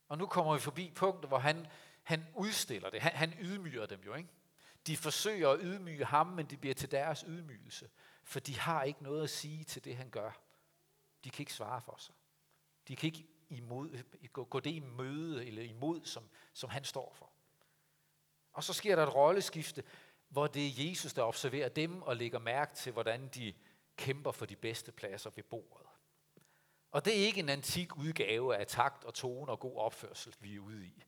Og 0.07 0.17
nu 0.17 0.27
kommer 0.27 0.53
vi 0.53 0.59
forbi 0.59 0.91
punktet, 0.95 1.29
hvor 1.29 1.37
han 1.37 1.67
han 2.03 2.25
udstiller 2.35 2.89
det. 2.89 3.01
Han, 3.01 3.11
han 3.11 3.33
ydmyger 3.39 3.85
dem 3.85 4.01
jo, 4.01 4.13
ikke? 4.13 4.29
De 4.87 4.97
forsøger 4.97 5.49
at 5.49 5.59
ydmyge 5.61 6.05
ham, 6.05 6.27
men 6.27 6.49
det 6.49 6.59
bliver 6.61 6.75
til 6.75 6.91
deres 6.91 7.23
ydmygelse. 7.27 7.89
For 8.23 8.39
de 8.39 8.59
har 8.59 8.83
ikke 8.83 9.03
noget 9.03 9.23
at 9.23 9.29
sige 9.29 9.63
til 9.63 9.83
det, 9.83 9.97
han 9.97 10.09
gør. 10.09 10.31
De 11.23 11.29
kan 11.29 11.41
ikke 11.41 11.53
svare 11.53 11.81
for 11.81 11.95
sig. 11.97 12.15
De 12.87 12.95
kan 12.95 13.07
ikke 13.07 13.36
imod, 13.49 14.03
gå, 14.33 14.43
gå 14.43 14.59
det 14.59 14.69
i 14.69 14.79
møde 14.79 15.45
eller 15.47 15.63
imod, 15.63 16.05
som, 16.05 16.29
som 16.53 16.69
han 16.69 16.83
står 16.83 17.13
for. 17.13 17.31
Og 18.53 18.63
så 18.63 18.73
sker 18.73 18.95
der 18.95 19.03
et 19.03 19.15
rolleskifte, 19.15 19.83
hvor 20.29 20.47
det 20.47 20.67
er 20.67 20.89
Jesus, 20.89 21.13
der 21.13 21.23
observerer 21.23 21.69
dem 21.69 22.01
og 22.01 22.17
lægger 22.17 22.39
mærke 22.39 22.75
til, 22.75 22.91
hvordan 22.91 23.27
de 23.27 23.53
kæmper 23.97 24.31
for 24.31 24.45
de 24.45 24.55
bedste 24.55 24.91
pladser 24.91 25.29
ved 25.35 25.43
bordet. 25.43 25.87
Og 26.91 27.05
det 27.05 27.21
er 27.21 27.25
ikke 27.25 27.39
en 27.39 27.49
antik 27.49 27.97
udgave 27.97 28.55
af 28.55 28.67
takt 28.67 29.03
og 29.03 29.13
tone 29.13 29.51
og 29.51 29.59
god 29.59 29.77
opførsel, 29.77 30.35
vi 30.39 30.55
er 30.55 30.59
ude 30.59 30.85
i. 30.85 31.03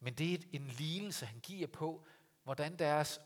Men 0.00 0.14
det 0.14 0.34
er 0.34 0.38
en 0.52 0.66
lignelse, 0.66 1.26
han 1.26 1.40
giver 1.40 1.66
på, 1.66 2.06
hvordan 2.42 2.78
deres 2.78 3.20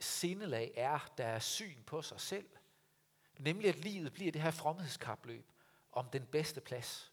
sindelag 0.00 0.72
er, 0.76 1.12
deres 1.18 1.44
syn 1.44 1.82
på 1.82 2.02
sig 2.02 2.20
selv. 2.20 2.48
Nemlig 3.38 3.68
at 3.68 3.76
livet 3.76 4.12
bliver 4.12 4.32
det 4.32 4.42
her 4.42 4.50
fromhedskapløb 4.50 5.52
om 5.92 6.08
den 6.08 6.26
bedste 6.26 6.60
plads. 6.60 7.12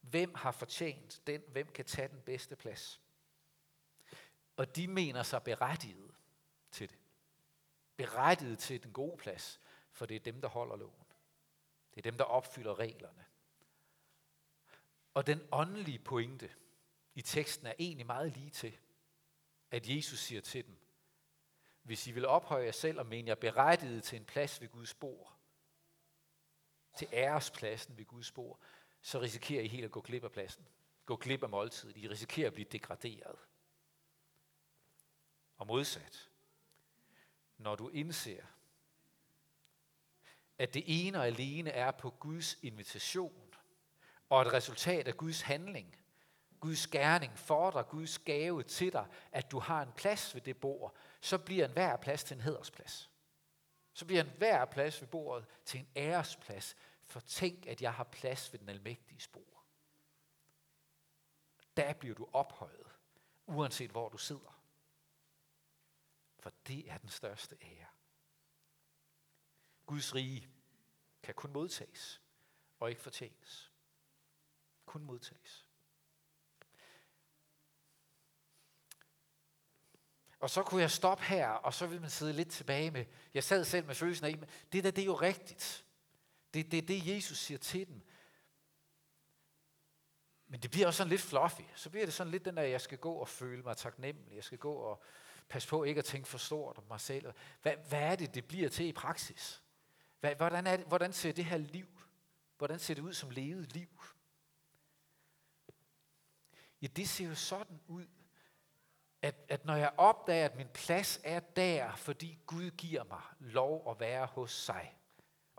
Hvem 0.00 0.34
har 0.34 0.52
fortjent 0.52 1.22
den? 1.26 1.42
Hvem 1.48 1.68
kan 1.72 1.84
tage 1.84 2.08
den 2.08 2.22
bedste 2.22 2.56
plads? 2.56 3.00
Og 4.56 4.76
de 4.76 4.88
mener 4.88 5.22
sig 5.22 5.42
berettiget 5.42 6.14
til 6.70 6.90
det. 6.90 6.98
Berettiget 7.96 8.58
til 8.58 8.82
den 8.82 8.92
gode 8.92 9.16
plads, 9.16 9.60
for 9.92 10.06
det 10.06 10.16
er 10.16 10.20
dem, 10.20 10.40
der 10.40 10.48
holder 10.48 10.76
loven. 10.76 11.04
Det 11.94 11.98
er 11.98 12.10
dem, 12.10 12.18
der 12.18 12.24
opfylder 12.24 12.78
reglerne. 12.78 13.24
Og 15.14 15.26
den 15.26 15.48
åndelige 15.52 15.98
pointe, 15.98 16.54
i 17.14 17.22
teksten 17.22 17.66
er 17.66 17.74
egentlig 17.78 18.06
meget 18.06 18.32
lige 18.32 18.50
til, 18.50 18.78
at 19.70 19.88
Jesus 19.88 20.18
siger 20.18 20.40
til 20.40 20.66
dem, 20.66 20.76
hvis 21.82 22.06
I 22.06 22.10
vil 22.10 22.26
ophøje 22.26 22.64
jer 22.64 22.72
selv 22.72 22.98
og 22.98 23.06
mene 23.06 23.28
jer 23.28 23.34
berettiget 23.34 24.04
til 24.04 24.16
en 24.16 24.24
plads 24.24 24.60
ved 24.60 24.68
Guds 24.68 24.94
bord, 24.94 25.36
til 26.96 27.08
ærespladsen 27.12 27.98
ved 27.98 28.04
Guds 28.04 28.32
bord, 28.32 28.60
så 29.02 29.20
risikerer 29.20 29.62
I 29.62 29.68
helt 29.68 29.84
at 29.84 29.90
gå 29.90 30.00
glip 30.00 30.24
af 30.24 30.32
pladsen. 30.32 30.68
Gå 31.06 31.16
glip 31.16 31.42
af 31.42 31.48
måltidet. 31.48 31.96
I 31.96 32.08
risikerer 32.08 32.46
at 32.46 32.54
blive 32.54 32.68
degraderet. 32.72 33.38
Og 35.56 35.66
modsat, 35.66 36.30
når 37.58 37.76
du 37.76 37.88
indser, 37.88 38.42
at 40.58 40.74
det 40.74 40.82
ene 40.86 41.18
og 41.18 41.26
alene 41.26 41.70
er 41.70 41.90
på 41.90 42.10
Guds 42.10 42.58
invitation, 42.62 43.54
og 44.28 44.42
et 44.42 44.52
resultat 44.52 45.08
af 45.08 45.16
Guds 45.16 45.40
handling, 45.40 45.96
Guds 46.60 46.86
gerning 46.86 47.38
for 47.38 47.70
dig, 47.70 47.88
Guds 47.88 48.18
gave 48.18 48.62
til 48.62 48.92
dig, 48.92 49.06
at 49.32 49.50
du 49.50 49.58
har 49.58 49.82
en 49.82 49.92
plads 49.92 50.34
ved 50.34 50.42
det 50.42 50.56
bord, 50.56 50.96
så 51.20 51.38
bliver 51.38 51.64
en 51.64 51.72
hver 51.72 51.96
plads 51.96 52.24
til 52.24 52.34
en 52.34 52.40
hedersplads. 52.40 53.10
Så 53.92 54.06
bliver 54.06 54.22
en 54.22 54.30
hver 54.38 54.64
plads 54.64 55.00
ved 55.00 55.08
bordet 55.08 55.46
til 55.64 55.80
en 55.80 55.88
æresplads, 55.96 56.76
for 57.10 57.20
tænk, 57.20 57.66
at 57.66 57.82
jeg 57.82 57.94
har 57.94 58.04
plads 58.04 58.52
ved 58.52 58.60
den 58.60 58.68
almægtige 58.68 59.28
bord. 59.32 59.66
Der 61.76 61.92
bliver 61.92 62.14
du 62.14 62.28
ophøjet, 62.32 62.86
uanset 63.46 63.90
hvor 63.90 64.08
du 64.08 64.18
sidder. 64.18 64.62
For 66.38 66.52
det 66.66 66.90
er 66.90 66.98
den 66.98 67.08
største 67.08 67.56
ære. 67.62 67.86
Guds 69.86 70.14
rige 70.14 70.48
kan 71.22 71.34
kun 71.34 71.52
modtages 71.52 72.22
og 72.80 72.90
ikke 72.90 73.02
fortjenes. 73.02 73.72
Kun 74.86 75.04
modtages. 75.04 75.66
Og 80.40 80.50
så 80.50 80.62
kunne 80.62 80.80
jeg 80.80 80.90
stoppe 80.90 81.24
her, 81.24 81.48
og 81.48 81.74
så 81.74 81.86
ville 81.86 82.00
man 82.00 82.10
sidde 82.10 82.32
lidt 82.32 82.50
tilbage 82.50 82.90
med, 82.90 83.04
jeg 83.34 83.44
sad 83.44 83.64
selv 83.64 83.86
med 83.86 83.94
følelsen 83.94 84.26
af, 84.26 84.48
det 84.72 84.84
der, 84.84 84.90
det 84.90 85.02
er 85.02 85.06
jo 85.06 85.14
rigtigt. 85.14 85.84
Det 86.54 86.66
er 86.66 86.70
det, 86.70 86.88
det, 86.88 87.06
Jesus 87.06 87.38
siger 87.38 87.58
til 87.58 87.86
dem. 87.86 88.02
Men 90.46 90.60
det 90.60 90.70
bliver 90.70 90.86
også 90.86 90.96
sådan 90.96 91.10
lidt 91.10 91.20
fluffy. 91.20 91.62
Så 91.74 91.90
bliver 91.90 92.06
det 92.06 92.14
sådan 92.14 92.30
lidt 92.30 92.44
den 92.44 92.56
der, 92.56 92.62
jeg 92.62 92.80
skal 92.80 92.98
gå 92.98 93.12
og 93.12 93.28
føle 93.28 93.62
mig 93.62 93.76
taknemmelig. 93.76 94.36
Jeg 94.36 94.44
skal 94.44 94.58
gå 94.58 94.72
og 94.72 95.02
passe 95.48 95.68
på 95.68 95.84
ikke 95.84 95.98
at 95.98 96.04
tænke 96.04 96.28
for 96.28 96.38
stort 96.38 96.78
om 96.78 96.84
mig 96.88 97.00
selv. 97.00 97.32
Hvad, 97.62 97.76
hvad 97.88 98.02
er 98.02 98.16
det, 98.16 98.34
det 98.34 98.44
bliver 98.44 98.68
til 98.68 98.86
i 98.86 98.92
praksis? 98.92 99.62
Hvad, 100.20 100.34
hvordan, 100.34 100.66
er 100.66 100.76
det, 100.76 100.86
hvordan 100.86 101.12
ser 101.12 101.32
det 101.32 101.44
her 101.44 101.56
liv? 101.56 101.86
Hvordan 102.58 102.78
ser 102.78 102.94
det 102.94 103.02
ud 103.02 103.12
som 103.12 103.30
levet 103.30 103.72
liv? 103.72 104.02
Ja, 106.82 106.86
det 106.86 107.08
ser 107.08 107.26
jo 107.26 107.34
sådan 107.34 107.80
ud, 107.86 108.06
at, 109.22 109.34
at 109.48 109.64
når 109.64 109.74
jeg 109.74 109.92
opdager, 109.96 110.44
at 110.44 110.56
min 110.56 110.68
plads 110.68 111.20
er 111.24 111.40
der, 111.40 111.96
fordi 111.96 112.38
Gud 112.46 112.70
giver 112.70 113.04
mig 113.04 113.22
lov 113.38 113.90
at 113.90 114.00
være 114.00 114.26
hos 114.26 114.52
sig, 114.52 114.99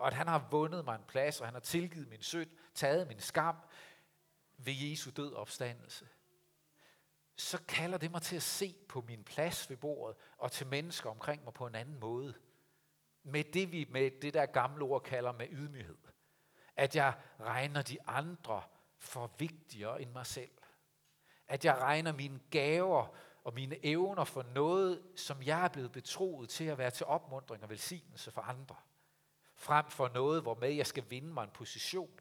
og 0.01 0.07
at 0.07 0.13
han 0.13 0.27
har 0.27 0.47
vundet 0.51 0.85
mig 0.85 0.95
en 0.95 1.05
plads, 1.07 1.41
og 1.41 1.47
han 1.47 1.53
har 1.53 1.59
tilgivet 1.59 2.07
min 2.07 2.21
synd, 2.21 2.49
taget 2.75 3.07
min 3.07 3.19
skam 3.19 3.55
ved 4.57 4.73
Jesu 4.73 5.11
død 5.15 5.33
opstandelse, 5.33 6.07
så 7.35 7.61
kalder 7.67 7.97
det 7.97 8.11
mig 8.11 8.21
til 8.21 8.35
at 8.35 8.41
se 8.41 8.75
på 8.89 9.03
min 9.07 9.23
plads 9.23 9.69
ved 9.69 9.77
bordet, 9.77 10.17
og 10.37 10.51
til 10.51 10.67
mennesker 10.67 11.09
omkring 11.09 11.43
mig 11.43 11.53
på 11.53 11.67
en 11.67 11.75
anden 11.75 11.99
måde. 11.99 12.33
Med 13.23 13.43
det, 13.43 13.71
vi 13.71 13.87
med 13.89 14.11
det 14.21 14.33
der 14.33 14.45
gamle 14.45 14.83
ord 14.83 15.03
kalder 15.03 15.31
med 15.31 15.47
ydmyghed. 15.51 15.97
At 16.75 16.95
jeg 16.95 17.13
regner 17.39 17.81
de 17.81 17.97
andre 18.07 18.63
for 18.97 19.31
vigtigere 19.37 20.01
end 20.01 20.11
mig 20.11 20.25
selv. 20.25 20.51
At 21.47 21.65
jeg 21.65 21.77
regner 21.77 22.13
mine 22.13 22.39
gaver 22.51 23.15
og 23.43 23.53
mine 23.53 23.85
evner 23.85 24.23
for 24.23 24.43
noget, 24.43 25.03
som 25.15 25.43
jeg 25.43 25.63
er 25.63 25.69
blevet 25.69 25.91
betroet 25.91 26.49
til 26.49 26.63
at 26.63 26.77
være 26.77 26.91
til 26.91 27.05
opmundring 27.05 27.63
og 27.63 27.69
velsignelse 27.69 28.31
for 28.31 28.41
andre. 28.41 28.75
Frem 29.61 29.89
for 29.89 30.07
noget, 30.07 30.41
hvor 30.41 30.55
med 30.55 30.69
jeg 30.69 30.87
skal 30.87 31.03
vinde 31.09 31.33
mig 31.33 31.43
en 31.43 31.49
position, 31.49 32.19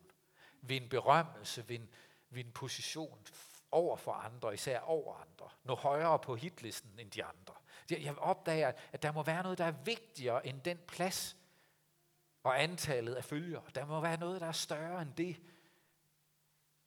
vinde 0.61 0.88
berømmelse, 0.88 1.66
vinde, 1.66 1.87
vinde 2.31 2.53
position 2.53 3.26
over 3.70 3.96
for 3.96 4.12
andre, 4.12 4.55
især 4.55 4.81
over 4.81 5.14
andre. 5.14 5.48
Nå 5.64 5.74
højere 5.74 6.18
på 6.18 6.37
hitlisten 6.37 6.98
end 6.98 7.11
de 7.11 7.24
andre. 7.24 7.55
Jeg 7.90 8.18
opdager, 8.18 8.72
at 8.92 9.03
der 9.03 9.12
må 9.12 9.22
være 9.22 9.42
noget, 9.42 9.59
der 9.59 9.64
er 9.64 9.74
vigtigere 9.85 10.46
end 10.46 10.61
den 10.61 10.79
plads 10.88 11.37
og 12.42 12.62
antallet 12.62 13.14
af 13.14 13.24
følgere. 13.24 13.64
Der 13.74 13.87
må 13.87 14.00
være 14.00 14.16
noget, 14.16 14.40
der 14.40 14.46
er 14.46 14.53
større 14.53 15.03
end 15.03 15.14
det, 15.14 15.42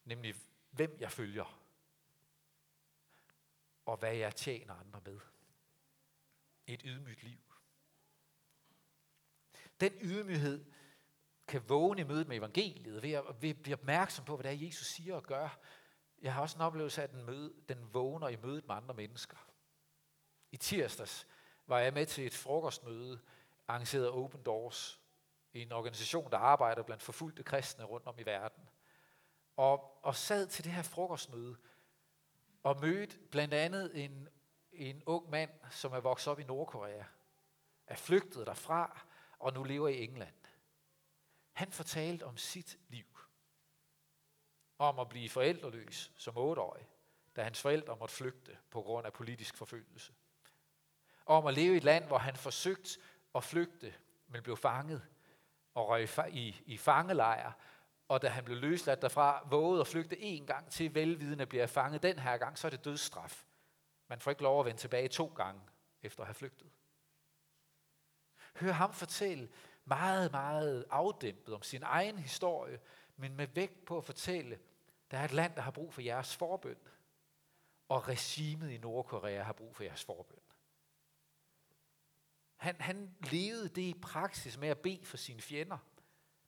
nemlig 0.06 0.36
hvem 0.72 0.98
jeg 1.00 1.12
følger 1.12 1.60
og 3.86 3.98
hvad 3.98 4.16
jeg 4.16 4.36
tjener 4.36 4.74
andre 4.74 5.02
med. 5.06 5.20
Et 6.68 6.82
ydmygt 6.86 7.24
liv. 7.24 7.53
Den 9.84 9.94
ydmyghed 10.02 10.66
kan 11.48 11.70
vågne 11.70 12.02
i 12.02 12.04
mødet 12.04 12.28
med 12.28 12.38
evangeliet 12.38 13.04
ved 13.04 13.12
at, 13.12 13.24
ved 13.42 13.50
at 13.50 13.64
blive 13.64 13.76
opmærksom 13.76 14.26
på, 14.26 14.36
hvad 14.36 14.44
det 14.44 14.62
er, 14.62 14.66
Jesus 14.66 14.88
siger 14.88 15.16
og 15.16 15.24
gør. 15.24 15.60
Jeg 16.22 16.34
har 16.34 16.42
også 16.42 16.58
en 16.58 16.62
oplevelse 16.62 17.02
af, 17.02 17.04
at 17.04 17.12
den, 17.12 17.26
møde, 17.26 17.54
den 17.70 17.94
vågner 17.94 18.28
i 18.28 18.36
mødet 18.36 18.68
med 18.68 18.76
andre 18.76 18.94
mennesker. 18.94 19.38
I 20.52 20.58
tirsdags 20.58 21.28
var 21.68 21.80
jeg 21.80 21.94
med 21.94 22.06
til 22.06 22.26
et 22.26 22.34
frokostmøde, 22.34 23.20
arrangeret 23.68 24.06
af 24.06 24.12
Open 24.12 24.44
Doors, 24.44 25.02
i 25.54 25.62
en 25.62 25.72
organisation, 25.72 26.32
der 26.32 26.38
arbejder 26.38 26.84
blandt 26.84 27.04
forfulgte 27.04 27.44
kristne 27.44 27.86
rundt 27.86 28.08
om 28.08 28.20
i 28.20 28.24
verden. 28.24 28.64
Og, 29.56 30.06
og 30.06 30.16
sad 30.16 30.48
til 30.48 30.64
det 30.64 30.72
her 30.72 30.84
frokostmøde, 30.84 31.56
og 32.64 32.82
mødte 32.82 33.18
blandt 33.32 33.54
andet 33.54 34.04
en, 34.04 34.30
en 34.72 35.04
ung 35.06 35.30
mand, 35.30 35.50
som 35.70 35.94
er 35.94 36.00
vokset 36.00 36.32
op 36.32 36.40
i 36.40 36.44
Nordkorea, 36.44 37.04
er 37.88 37.96
flygtet 37.96 38.48
derfra 38.48 39.08
og 39.44 39.54
nu 39.54 39.64
lever 39.64 39.88
i 39.88 40.04
England. 40.04 40.36
Han 41.52 41.72
fortalte 41.72 42.24
om 42.24 42.38
sit 42.38 42.78
liv. 42.90 43.06
Om 44.78 45.00
at 45.00 45.10
blive 45.10 45.30
forældreløs 45.30 46.12
som 46.18 46.38
otteårig, 46.38 46.88
da 47.36 47.44
hans 47.44 47.62
forældre 47.62 47.98
måtte 47.98 48.16
flygte 48.16 48.58
på 48.70 48.82
grund 48.82 49.06
af 49.06 49.14
politisk 49.14 49.58
forfølgelse. 49.58 50.14
Om 51.26 51.46
at 51.46 51.54
leve 51.54 51.74
i 51.74 51.78
et 51.78 51.84
land, 51.84 52.06
hvor 52.06 52.18
han 52.18 52.36
forsøgte 52.36 53.00
at 53.36 53.44
flygte, 53.44 53.94
men 54.28 54.44
blev 54.44 54.58
fanget 54.58 55.02
og 55.74 55.90
røg 55.90 56.10
i, 56.34 56.62
i 56.66 56.78
fangelejr 56.78 57.52
og 58.08 58.22
da 58.22 58.28
han 58.28 58.46
blev 58.46 58.58
løsladt 58.58 59.02
derfra, 59.02 59.48
vågede 59.50 59.82
at 59.82 59.88
flygte 59.88 60.20
en 60.20 60.46
gang 60.46 60.72
til 60.72 60.96
velvidende 60.96 61.46
bliver 61.46 61.68
fanget. 61.68 62.04
Den 62.04 62.20
her 62.20 62.38
gang, 62.38 62.58
så 62.58 62.68
er 62.68 62.72
det 62.72 62.86
dødsstraf. 62.86 63.46
Man 64.08 64.20
får 64.20 64.32
ikke 64.32 64.44
lov 64.44 64.60
at 64.60 64.66
vende 64.66 64.80
tilbage 64.80 65.08
to 65.08 65.34
gange 65.36 65.62
efter 66.04 66.22
at 66.22 66.28
have 66.28 66.34
flygtet. 66.34 66.70
Hør 68.56 68.72
ham 68.72 68.94
fortælle 68.94 69.50
meget, 69.86 70.32
meget 70.32 70.86
afdæmpet 70.90 71.56
om 71.56 71.62
sin 71.62 71.84
egen 71.84 72.20
historie, 72.20 72.80
men 73.18 73.36
med 73.36 73.48
vægt 73.48 73.86
på 73.86 73.98
at 73.98 74.06
fortælle, 74.06 74.60
der 75.12 75.18
er 75.18 75.26
et 75.26 75.32
land, 75.32 75.56
der 75.56 75.62
har 75.62 75.72
brug 75.72 75.94
for 75.94 76.02
jeres 76.02 76.36
forbøn, 76.36 76.78
og 77.90 78.08
regimet 78.08 78.72
i 78.72 78.78
Nordkorea 78.78 79.44
har 79.44 79.54
brug 79.54 79.76
for 79.76 79.84
jeres 79.84 80.04
forbøn. 80.04 80.40
Han, 82.56 82.76
han 82.80 83.16
levede 83.32 83.70
det 83.70 83.82
i 83.82 84.00
praksis 84.02 84.58
med 84.58 84.70
at 84.70 84.80
bede 84.80 85.06
for 85.06 85.18
sine 85.18 85.42
fjender– 85.42 85.78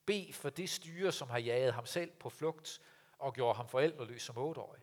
Be 0.06 0.34
for 0.34 0.50
det 0.50 0.70
styre, 0.70 1.12
som 1.12 1.30
har 1.30 1.38
jaget 1.38 1.74
ham 1.74 1.86
selv 1.86 2.12
på 2.12 2.30
flugt 2.30 2.82
og 3.18 3.34
gjort 3.34 3.56
ham 3.56 3.68
forældreløs 3.68 4.22
som 4.22 4.38
otteårig. 4.38 4.82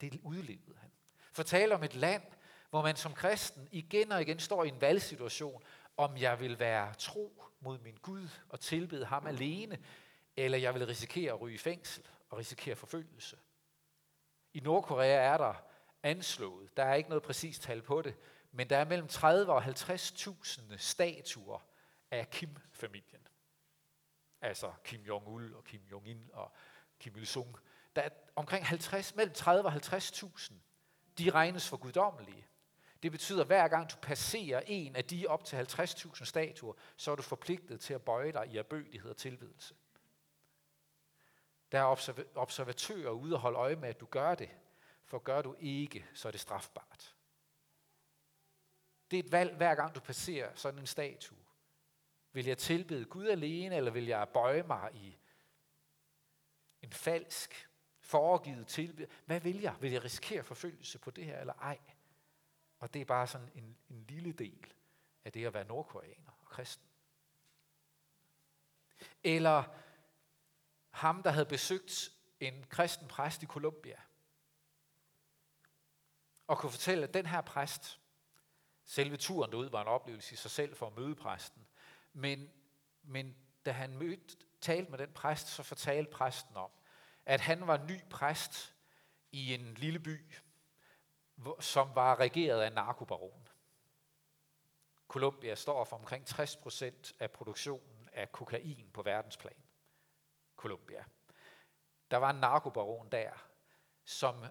Det 0.00 0.20
udlevede 0.22 0.76
han. 0.78 0.90
Fortæl 1.32 1.72
om 1.72 1.82
et 1.82 1.94
land, 1.94 2.22
hvor 2.70 2.82
man 2.82 2.96
som 2.96 3.14
kristen 3.14 3.68
igen 3.70 4.12
og 4.12 4.22
igen 4.22 4.38
står 4.38 4.64
i 4.64 4.68
en 4.68 4.80
valgsituation, 4.80 5.62
om 5.96 6.16
jeg 6.16 6.40
vil 6.40 6.58
være 6.58 6.94
tro 6.94 7.42
mod 7.60 7.78
min 7.78 7.96
Gud 8.02 8.28
og 8.48 8.60
tilbede 8.60 9.04
ham 9.04 9.26
alene, 9.26 9.78
eller 10.36 10.58
jeg 10.58 10.74
vil 10.74 10.86
risikere 10.86 11.32
at 11.32 11.40
ryge 11.40 11.54
i 11.54 11.58
fængsel 11.58 12.04
og 12.30 12.38
risikere 12.38 12.76
forfølgelse. 12.76 13.38
I 14.54 14.60
Nordkorea 14.60 15.16
er 15.16 15.36
der 15.36 15.54
anslået, 16.02 16.76
der 16.76 16.84
er 16.84 16.94
ikke 16.94 17.08
noget 17.08 17.22
præcist 17.22 17.62
tal 17.62 17.82
på 17.82 18.02
det, 18.02 18.14
men 18.52 18.70
der 18.70 18.76
er 18.76 18.84
mellem 18.84 19.08
30 19.08 19.52
og 19.52 19.64
50.000 19.64 20.76
statuer 20.76 21.62
af 22.10 22.30
Kim-familien. 22.30 23.26
Altså 24.40 24.72
Kim 24.84 25.00
Jong-un 25.00 25.56
og 25.56 25.64
Kim 25.64 25.82
Jong-in 25.90 26.30
og 26.32 26.52
Kim 26.98 27.16
Il-sung. 27.16 27.56
Der 27.96 28.02
er 28.02 28.08
omkring 28.36 28.66
50, 28.66 29.14
mellem 29.14 29.34
30 29.34 29.68
og 29.68 29.74
50.000. 29.74 30.52
De 31.18 31.30
regnes 31.30 31.68
for 31.68 31.76
guddommelige. 31.76 32.46
Det 33.02 33.12
betyder, 33.12 33.40
at 33.40 33.46
hver 33.46 33.68
gang 33.68 33.90
du 33.90 33.96
passerer 34.02 34.62
en 34.66 34.96
af 34.96 35.04
de 35.04 35.26
op 35.26 35.44
til 35.44 35.56
50.000 35.56 36.24
statuer, 36.24 36.74
så 36.96 37.10
er 37.10 37.16
du 37.16 37.22
forpligtet 37.22 37.80
til 37.80 37.94
at 37.94 38.02
bøje 38.02 38.32
dig 38.32 38.46
i 38.46 38.56
erbødighed 38.56 39.10
og 39.10 39.16
tilbedelse. 39.16 39.74
Der 41.72 41.78
er 41.78 42.16
observatører 42.34 43.10
ude 43.10 43.34
og 43.34 43.40
holde 43.40 43.58
øje 43.58 43.76
med, 43.76 43.88
at 43.88 44.00
du 44.00 44.06
gør 44.06 44.34
det, 44.34 44.50
for 45.04 45.18
gør 45.18 45.42
du 45.42 45.56
ikke, 45.58 46.06
så 46.14 46.28
er 46.28 46.32
det 46.32 46.40
strafbart. 46.40 47.14
Det 49.10 49.18
er 49.18 49.22
et 49.22 49.32
valg, 49.32 49.56
hver 49.56 49.74
gang 49.74 49.94
du 49.94 50.00
passerer 50.00 50.54
sådan 50.54 50.80
en 50.80 50.86
statue. 50.86 51.38
Vil 52.32 52.46
jeg 52.46 52.58
tilbede 52.58 53.04
Gud 53.04 53.26
alene, 53.28 53.76
eller 53.76 53.90
vil 53.90 54.06
jeg 54.06 54.28
bøje 54.28 54.62
mig 54.62 54.90
i 54.94 55.18
en 56.82 56.92
falsk, 56.92 57.68
foregivet 58.00 58.66
tilbed? 58.66 59.06
Hvad 59.24 59.40
vil 59.40 59.60
jeg? 59.60 59.76
Vil 59.80 59.92
jeg 59.92 60.04
risikere 60.04 60.42
forfølgelse 60.42 60.98
på 60.98 61.10
det 61.10 61.24
her, 61.24 61.40
eller 61.40 61.54
ej? 61.54 61.78
Og 62.80 62.94
det 62.94 63.00
er 63.00 63.04
bare 63.04 63.26
sådan 63.26 63.50
en, 63.54 63.76
en 63.88 64.04
lille 64.08 64.32
del 64.32 64.72
af 65.24 65.32
det 65.32 65.46
at 65.46 65.54
være 65.54 65.64
nordkoreaner 65.64 66.32
og 66.40 66.48
kristen. 66.48 66.86
Eller 69.24 69.64
ham, 70.90 71.22
der 71.22 71.30
havde 71.30 71.46
besøgt 71.46 72.10
en 72.40 72.64
kristen 72.68 73.08
præst 73.08 73.42
i 73.42 73.46
Colombia, 73.46 74.00
og 76.46 76.58
kunne 76.58 76.72
fortælle, 76.72 77.04
at 77.04 77.14
den 77.14 77.26
her 77.26 77.40
præst, 77.40 78.00
selve 78.84 79.16
turen 79.16 79.50
derud 79.50 79.70
var 79.70 79.82
en 79.82 79.88
oplevelse 79.88 80.32
i 80.32 80.36
sig 80.36 80.50
selv 80.50 80.76
for 80.76 80.86
at 80.86 80.96
møde 80.96 81.14
præsten, 81.14 81.66
men, 82.12 82.50
men 83.02 83.36
da 83.66 83.72
han 83.72 83.96
mødte, 83.96 84.36
talte 84.60 84.90
med 84.90 84.98
den 84.98 85.12
præst, 85.12 85.48
så 85.48 85.62
fortalte 85.62 86.10
præsten 86.10 86.56
om, 86.56 86.70
at 87.26 87.40
han 87.40 87.66
var 87.66 87.84
ny 87.88 88.00
præst 88.10 88.74
i 89.32 89.54
en 89.54 89.74
lille 89.74 89.98
by, 89.98 90.34
som 91.60 91.94
var 91.94 92.20
regeret 92.20 92.62
af 92.62 92.72
narkobaron. 92.72 93.48
Colombia 95.08 95.54
står 95.54 95.84
for 95.84 95.96
omkring 95.96 96.26
60 96.26 96.56
procent 96.56 97.12
af 97.20 97.30
produktionen 97.30 98.08
af 98.12 98.32
kokain 98.32 98.90
på 98.92 99.02
verdensplan. 99.02 99.62
Colombia. 100.56 101.04
Der 102.10 102.16
var 102.16 102.30
en 102.30 102.40
narkobaron 102.40 103.08
der, 103.12 103.30
som 104.04 104.44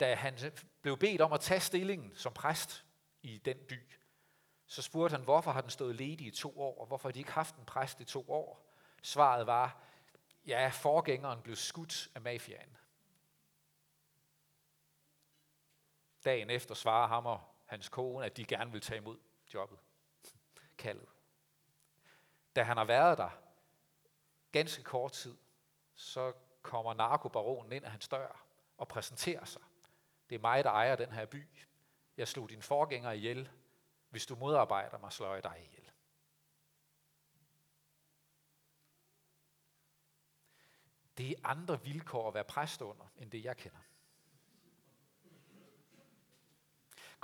da 0.00 0.14
han 0.14 0.38
blev 0.82 0.98
bedt 0.98 1.20
om 1.20 1.32
at 1.32 1.40
tage 1.40 1.60
stillingen 1.60 2.16
som 2.16 2.32
præst 2.32 2.84
i 3.22 3.38
den 3.38 3.56
by, 3.68 3.80
så 4.66 4.82
spurgte 4.82 5.16
han, 5.16 5.24
hvorfor 5.24 5.50
har 5.50 5.60
den 5.60 5.70
stået 5.70 5.94
ledig 5.94 6.26
i 6.26 6.30
to 6.30 6.60
år, 6.60 6.80
og 6.80 6.86
hvorfor 6.86 7.08
har 7.08 7.12
de 7.12 7.18
ikke 7.18 7.32
haft 7.32 7.56
en 7.56 7.64
præst 7.64 8.00
i 8.00 8.04
to 8.04 8.30
år? 8.30 8.70
Svaret 9.02 9.46
var, 9.46 9.80
ja, 10.46 10.68
forgængeren 10.68 11.42
blev 11.42 11.56
skudt 11.56 12.08
af 12.14 12.20
mafiaen. 12.20 12.76
Dagen 16.24 16.50
efter 16.50 16.74
svarer 16.74 17.08
ham 17.08 17.26
og 17.26 17.40
hans 17.64 17.88
kone, 17.88 18.26
at 18.26 18.36
de 18.36 18.44
gerne 18.44 18.72
vil 18.72 18.80
tage 18.80 18.98
imod 18.98 19.18
jobbet, 19.54 19.78
kaldet. 20.78 21.08
Da 22.56 22.62
han 22.62 22.76
har 22.76 22.84
været 22.84 23.18
der 23.18 23.30
ganske 24.52 24.82
kort 24.82 25.12
tid, 25.12 25.36
så 25.94 26.32
kommer 26.62 26.94
narkobaronen 26.94 27.72
ind 27.72 27.84
af 27.84 27.90
hans 27.90 28.08
dør 28.08 28.44
og 28.76 28.88
præsenterer 28.88 29.44
sig. 29.44 29.62
Det 30.28 30.34
er 30.34 30.40
mig, 30.40 30.64
der 30.64 30.70
ejer 30.70 30.96
den 30.96 31.12
her 31.12 31.26
by. 31.26 31.48
Jeg 32.16 32.28
slog 32.28 32.50
din 32.50 32.62
forgænger 32.62 33.10
ihjel. 33.10 33.50
Hvis 34.10 34.26
du 34.26 34.36
modarbejder 34.36 34.98
mig, 34.98 35.12
slår 35.12 35.34
jeg 35.34 35.42
dig 35.42 35.56
ihjel. 35.66 35.90
Det 41.18 41.30
er 41.30 41.34
andre 41.44 41.82
vilkår 41.82 42.28
at 42.28 42.34
være 42.34 42.44
præst 42.44 42.82
under, 42.82 43.04
end 43.16 43.30
det 43.30 43.44
jeg 43.44 43.56
kender. 43.56 43.78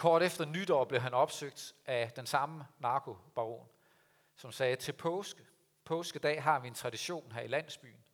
Kort 0.01 0.23
efter 0.23 0.45
nytår 0.45 0.85
blev 0.85 1.01
han 1.01 1.15
opsøgt 1.15 1.75
af 1.87 2.13
den 2.17 2.27
samme 2.27 2.67
narkobaron, 2.79 3.69
som 4.37 4.53
sagde, 4.53 4.77
til 4.77 4.93
påske, 4.93 5.47
påskedag 5.85 6.43
har 6.43 6.59
vi 6.59 6.69
en 6.69 6.75
tradition 6.75 7.33
her 7.33 7.41
i 7.41 7.47
landsbyen. 7.47 8.05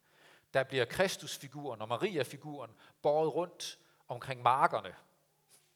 Der 0.54 0.64
bliver 0.64 0.84
Kristusfiguren 0.84 1.82
og 1.82 1.88
Maria-figuren 1.88 2.70
båret 3.02 3.34
rundt 3.34 3.78
omkring 4.08 4.42
markerne, 4.42 4.96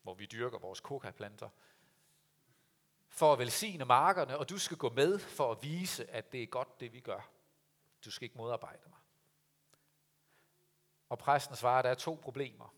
hvor 0.03 0.15
vi 0.15 0.27
dyrker 0.27 0.59
vores 0.59 0.81
kokaplanter, 0.81 1.49
for 3.09 3.33
at 3.33 3.39
velsigne 3.39 3.85
markerne, 3.85 4.39
og 4.39 4.49
du 4.49 4.59
skal 4.59 4.77
gå 4.77 4.89
med 4.89 5.19
for 5.19 5.53
at 5.53 5.63
vise, 5.63 6.11
at 6.11 6.33
det 6.33 6.43
er 6.43 6.47
godt, 6.47 6.81
det 6.81 6.93
vi 6.93 7.01
gør. 7.01 7.31
Du 8.05 8.11
skal 8.11 8.25
ikke 8.25 8.39
modarbejde 8.39 8.83
mig. 8.89 8.99
Og 11.09 11.19
præsten 11.19 11.57
svarer, 11.57 11.79
at 11.79 11.85
der 11.85 11.91
er 11.91 11.95
to 11.95 12.21
problemer. 12.23 12.75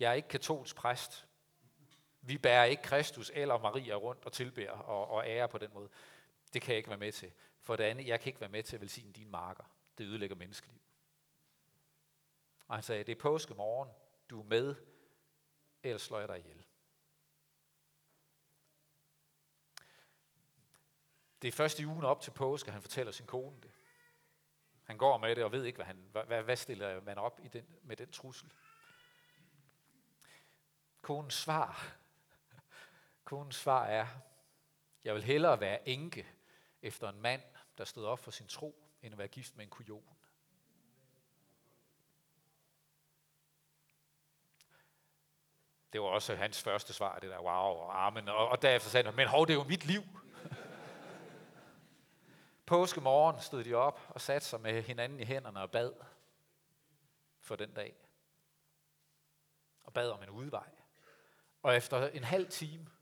Jeg 0.00 0.10
er 0.10 0.14
ikke 0.14 0.28
katolsk 0.28 0.76
præst. 0.76 1.25
Vi 2.26 2.38
bærer 2.38 2.64
ikke 2.64 2.82
Kristus 2.82 3.30
eller 3.34 3.58
Maria 3.58 3.94
rundt 3.94 4.24
og 4.24 4.32
tilbærer 4.32 4.70
og, 4.70 5.08
og 5.10 5.26
ærer 5.26 5.46
på 5.46 5.58
den 5.58 5.70
måde. 5.74 5.88
Det 6.52 6.62
kan 6.62 6.72
jeg 6.72 6.76
ikke 6.76 6.88
være 6.88 6.98
med 6.98 7.12
til. 7.12 7.32
For 7.60 7.76
det 7.76 7.84
andet, 7.84 8.06
jeg 8.06 8.20
kan 8.20 8.30
ikke 8.30 8.40
være 8.40 8.50
med 8.50 8.62
til 8.62 8.76
at 8.76 8.80
velsigne 8.80 9.12
dine 9.12 9.30
marker. 9.30 9.64
Det 9.98 10.04
ødelægger 10.04 10.36
menneskeliv. 10.36 10.80
Og 12.68 12.76
han 12.76 12.82
sagde, 12.82 13.04
det 13.04 13.12
er 13.12 13.20
påske 13.20 13.54
morgen. 13.54 13.90
Du 14.30 14.40
er 14.40 14.44
med, 14.44 14.74
ellers 15.82 16.02
slår 16.02 16.18
jeg 16.18 16.28
dig 16.28 16.38
ihjel. 16.38 16.64
Det 21.42 21.48
er 21.48 21.52
først 21.52 21.80
i 21.80 21.86
ugen 21.86 22.04
op 22.04 22.20
til 22.20 22.30
påske, 22.30 22.70
han 22.70 22.82
fortæller 22.82 23.12
sin 23.12 23.26
kone 23.26 23.60
det. 23.62 23.70
Han 24.84 24.98
går 24.98 25.18
med 25.18 25.36
det 25.36 25.44
og 25.44 25.52
ved 25.52 25.64
ikke, 25.64 25.76
hvad, 25.76 25.86
han, 25.86 26.08
hvad, 26.12 26.42
hvad 26.42 26.56
stiller 26.56 27.00
man 27.00 27.18
op 27.18 27.40
i 27.42 27.48
den, 27.48 27.66
med 27.82 27.96
den 27.96 28.12
trussel. 28.12 28.52
Konens 31.02 31.34
svar, 31.34 31.96
konens 33.26 33.56
svar 33.56 33.84
er, 33.84 34.06
jeg 35.04 35.14
vil 35.14 35.22
hellere 35.22 35.60
være 35.60 35.88
enke 35.88 36.26
efter 36.82 37.08
en 37.08 37.20
mand, 37.20 37.42
der 37.78 37.84
stod 37.84 38.04
op 38.04 38.18
for 38.18 38.30
sin 38.30 38.46
tro, 38.46 38.82
end 39.02 39.14
at 39.14 39.18
være 39.18 39.28
gift 39.28 39.56
med 39.56 39.64
en 39.64 39.70
kujon. 39.70 40.16
Det 45.92 46.00
var 46.00 46.06
også 46.06 46.34
hans 46.34 46.62
første 46.62 46.92
svar, 46.92 47.18
det 47.18 47.30
der 47.30 47.38
wow 47.38 47.74
og 47.74 48.06
amen. 48.06 48.28
Og, 48.28 48.48
og 48.48 48.62
derefter 48.62 48.90
sagde 48.90 49.06
han, 49.06 49.16
men 49.16 49.28
hov, 49.28 49.46
det 49.46 49.52
er 49.52 49.58
jo 49.58 49.64
mit 49.64 49.84
liv. 49.84 50.02
Påske 52.66 53.00
morgen 53.00 53.40
stod 53.40 53.64
de 53.64 53.74
op 53.74 54.00
og 54.08 54.20
satte 54.20 54.46
sig 54.46 54.60
med 54.60 54.82
hinanden 54.82 55.20
i 55.20 55.24
hænderne 55.24 55.60
og 55.60 55.70
bad 55.70 55.92
for 57.40 57.56
den 57.56 57.74
dag. 57.74 57.96
Og 59.84 59.92
bad 59.92 60.10
om 60.10 60.22
en 60.22 60.30
udvej. 60.30 60.70
Og 61.62 61.76
efter 61.76 62.08
en 62.08 62.24
halv 62.24 62.48
time 62.48 62.95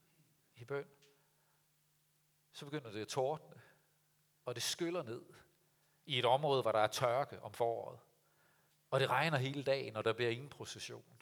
i 0.64 0.66
bøn, 0.66 0.88
så 2.53 2.64
begynder 2.64 2.90
det 2.90 3.00
at 3.00 3.09
tordne, 3.09 3.62
og 4.44 4.55
det 4.55 4.62
skyller 4.62 5.03
ned 5.03 5.24
i 6.07 6.18
et 6.18 6.24
område, 6.24 6.62
hvor 6.62 6.72
der 6.72 6.79
er 6.79 6.87
tørke 6.87 7.42
om 7.42 7.53
foråret. 7.53 8.00
Og 8.90 9.00
det 9.00 9.11
regner 9.11 9.38
hele 9.38 9.62
dagen, 9.62 9.96
og 9.96 10.05
der 10.05 10.12
bliver 10.12 10.31
ingen 10.31 10.48
procession. 10.48 11.20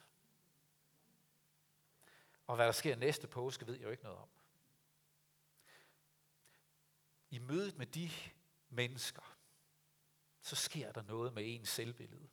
Og 2.46 2.57
hvad 2.57 2.66
der 2.66 2.72
sker 2.72 2.96
næste 2.96 3.26
påske, 3.26 3.66
ved 3.66 3.74
jeg 3.74 3.85
jo 3.85 3.90
ikke 3.90 4.02
noget 4.02 4.18
om. 4.18 4.28
I 7.31 7.38
mødet 7.38 7.78
med 7.78 7.87
de 7.87 8.11
mennesker, 8.68 9.37
så 10.40 10.57
sker 10.57 10.92
der 10.92 11.02
noget 11.02 11.33
med 11.33 11.42
ens 11.46 11.68
selvbillede. 11.68 12.28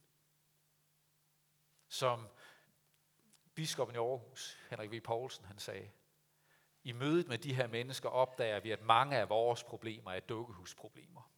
Som 1.87 2.27
biskoppen 3.53 3.95
i 3.95 3.99
Aarhus, 3.99 4.57
Henrik 4.69 4.91
V. 4.91 5.01
Poulsen, 5.01 5.45
han 5.45 5.59
sagde, 5.59 5.91
i 6.83 6.91
mødet 6.91 7.27
med 7.27 7.37
de 7.37 7.53
her 7.53 7.67
mennesker 7.67 8.09
opdager 8.09 8.59
vi, 8.59 8.71
at 8.71 8.81
mange 8.81 9.17
af 9.17 9.29
vores 9.29 9.63
problemer 9.63 10.11
er 10.11 10.19
dukkehusproblemer. 10.19 11.31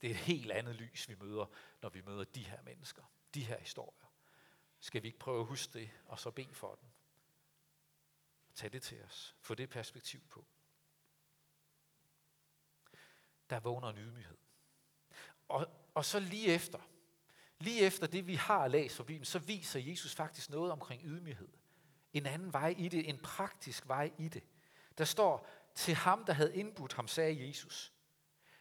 Det 0.00 0.06
er 0.06 0.10
et 0.10 0.20
helt 0.20 0.52
andet 0.52 0.74
lys, 0.74 1.08
vi 1.08 1.14
møder, 1.14 1.46
når 1.82 1.88
vi 1.88 2.00
møder 2.00 2.24
de 2.24 2.44
her 2.44 2.62
mennesker, 2.62 3.02
de 3.34 3.44
her 3.44 3.58
historier. 3.58 4.12
Skal 4.80 5.02
vi 5.02 5.06
ikke 5.06 5.18
prøve 5.18 5.40
at 5.40 5.46
huske 5.46 5.72
det, 5.78 5.90
og 6.06 6.18
så 6.18 6.30
bede 6.30 6.54
for 6.54 6.74
dem? 6.74 6.88
Tag 8.54 8.72
det 8.72 8.82
til 8.82 9.02
os. 9.02 9.36
Få 9.40 9.54
det 9.54 9.70
perspektiv 9.70 10.20
på. 10.28 10.46
Der 13.50 13.60
vågner 13.60 13.88
en 13.88 13.98
ydmyghed. 13.98 14.38
Og, 15.48 15.66
og 15.94 16.04
så 16.04 16.20
lige 16.20 16.54
efter, 16.54 16.78
lige 17.58 17.80
efter 17.80 18.06
det 18.06 18.26
vi 18.26 18.34
har 18.34 18.68
læst 18.68 18.96
fra 18.96 19.04
Bibelen, 19.04 19.24
så 19.24 19.38
viser 19.38 19.80
Jesus 19.80 20.14
faktisk 20.14 20.50
noget 20.50 20.72
omkring 20.72 21.02
ydmyghed. 21.04 21.57
En 22.12 22.26
anden 22.26 22.52
vej 22.52 22.74
i 22.78 22.88
det, 22.88 23.08
en 23.08 23.18
praktisk 23.18 23.88
vej 23.88 24.10
i 24.18 24.28
det. 24.28 24.42
Der 24.98 25.04
står, 25.04 25.48
til 25.74 25.94
ham, 25.94 26.24
der 26.24 26.32
havde 26.32 26.56
indbudt 26.56 26.92
ham, 26.92 27.08
sagde 27.08 27.48
Jesus, 27.48 27.92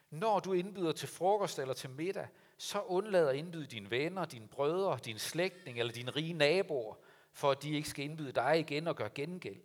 når 0.10 0.40
du 0.40 0.54
indbyder 0.54 0.92
til 0.92 1.08
frokost 1.08 1.60
eller 1.60 1.74
til 1.74 1.90
middag, 1.90 2.28
så 2.58 2.82
undlad 2.82 3.28
at 3.28 3.36
indbyde 3.36 3.66
dine 3.66 3.92
venner, 3.92 4.26
dine 4.26 4.48
brødre, 4.48 5.00
din 5.06 5.20
slægtning 5.20 5.80
eller 5.80 5.94
dine 5.94 6.12
rige 6.12 6.34
naboer, 6.34 6.96
for 7.32 7.52
at 7.52 7.64
de 7.64 7.76
ikke 7.76 7.90
skal 7.90 8.06
indbyde 8.06 8.32
dig 8.32 8.60
igen 8.60 8.88
og 8.88 8.96
gøre 8.96 9.10
gengæld. 9.10 9.62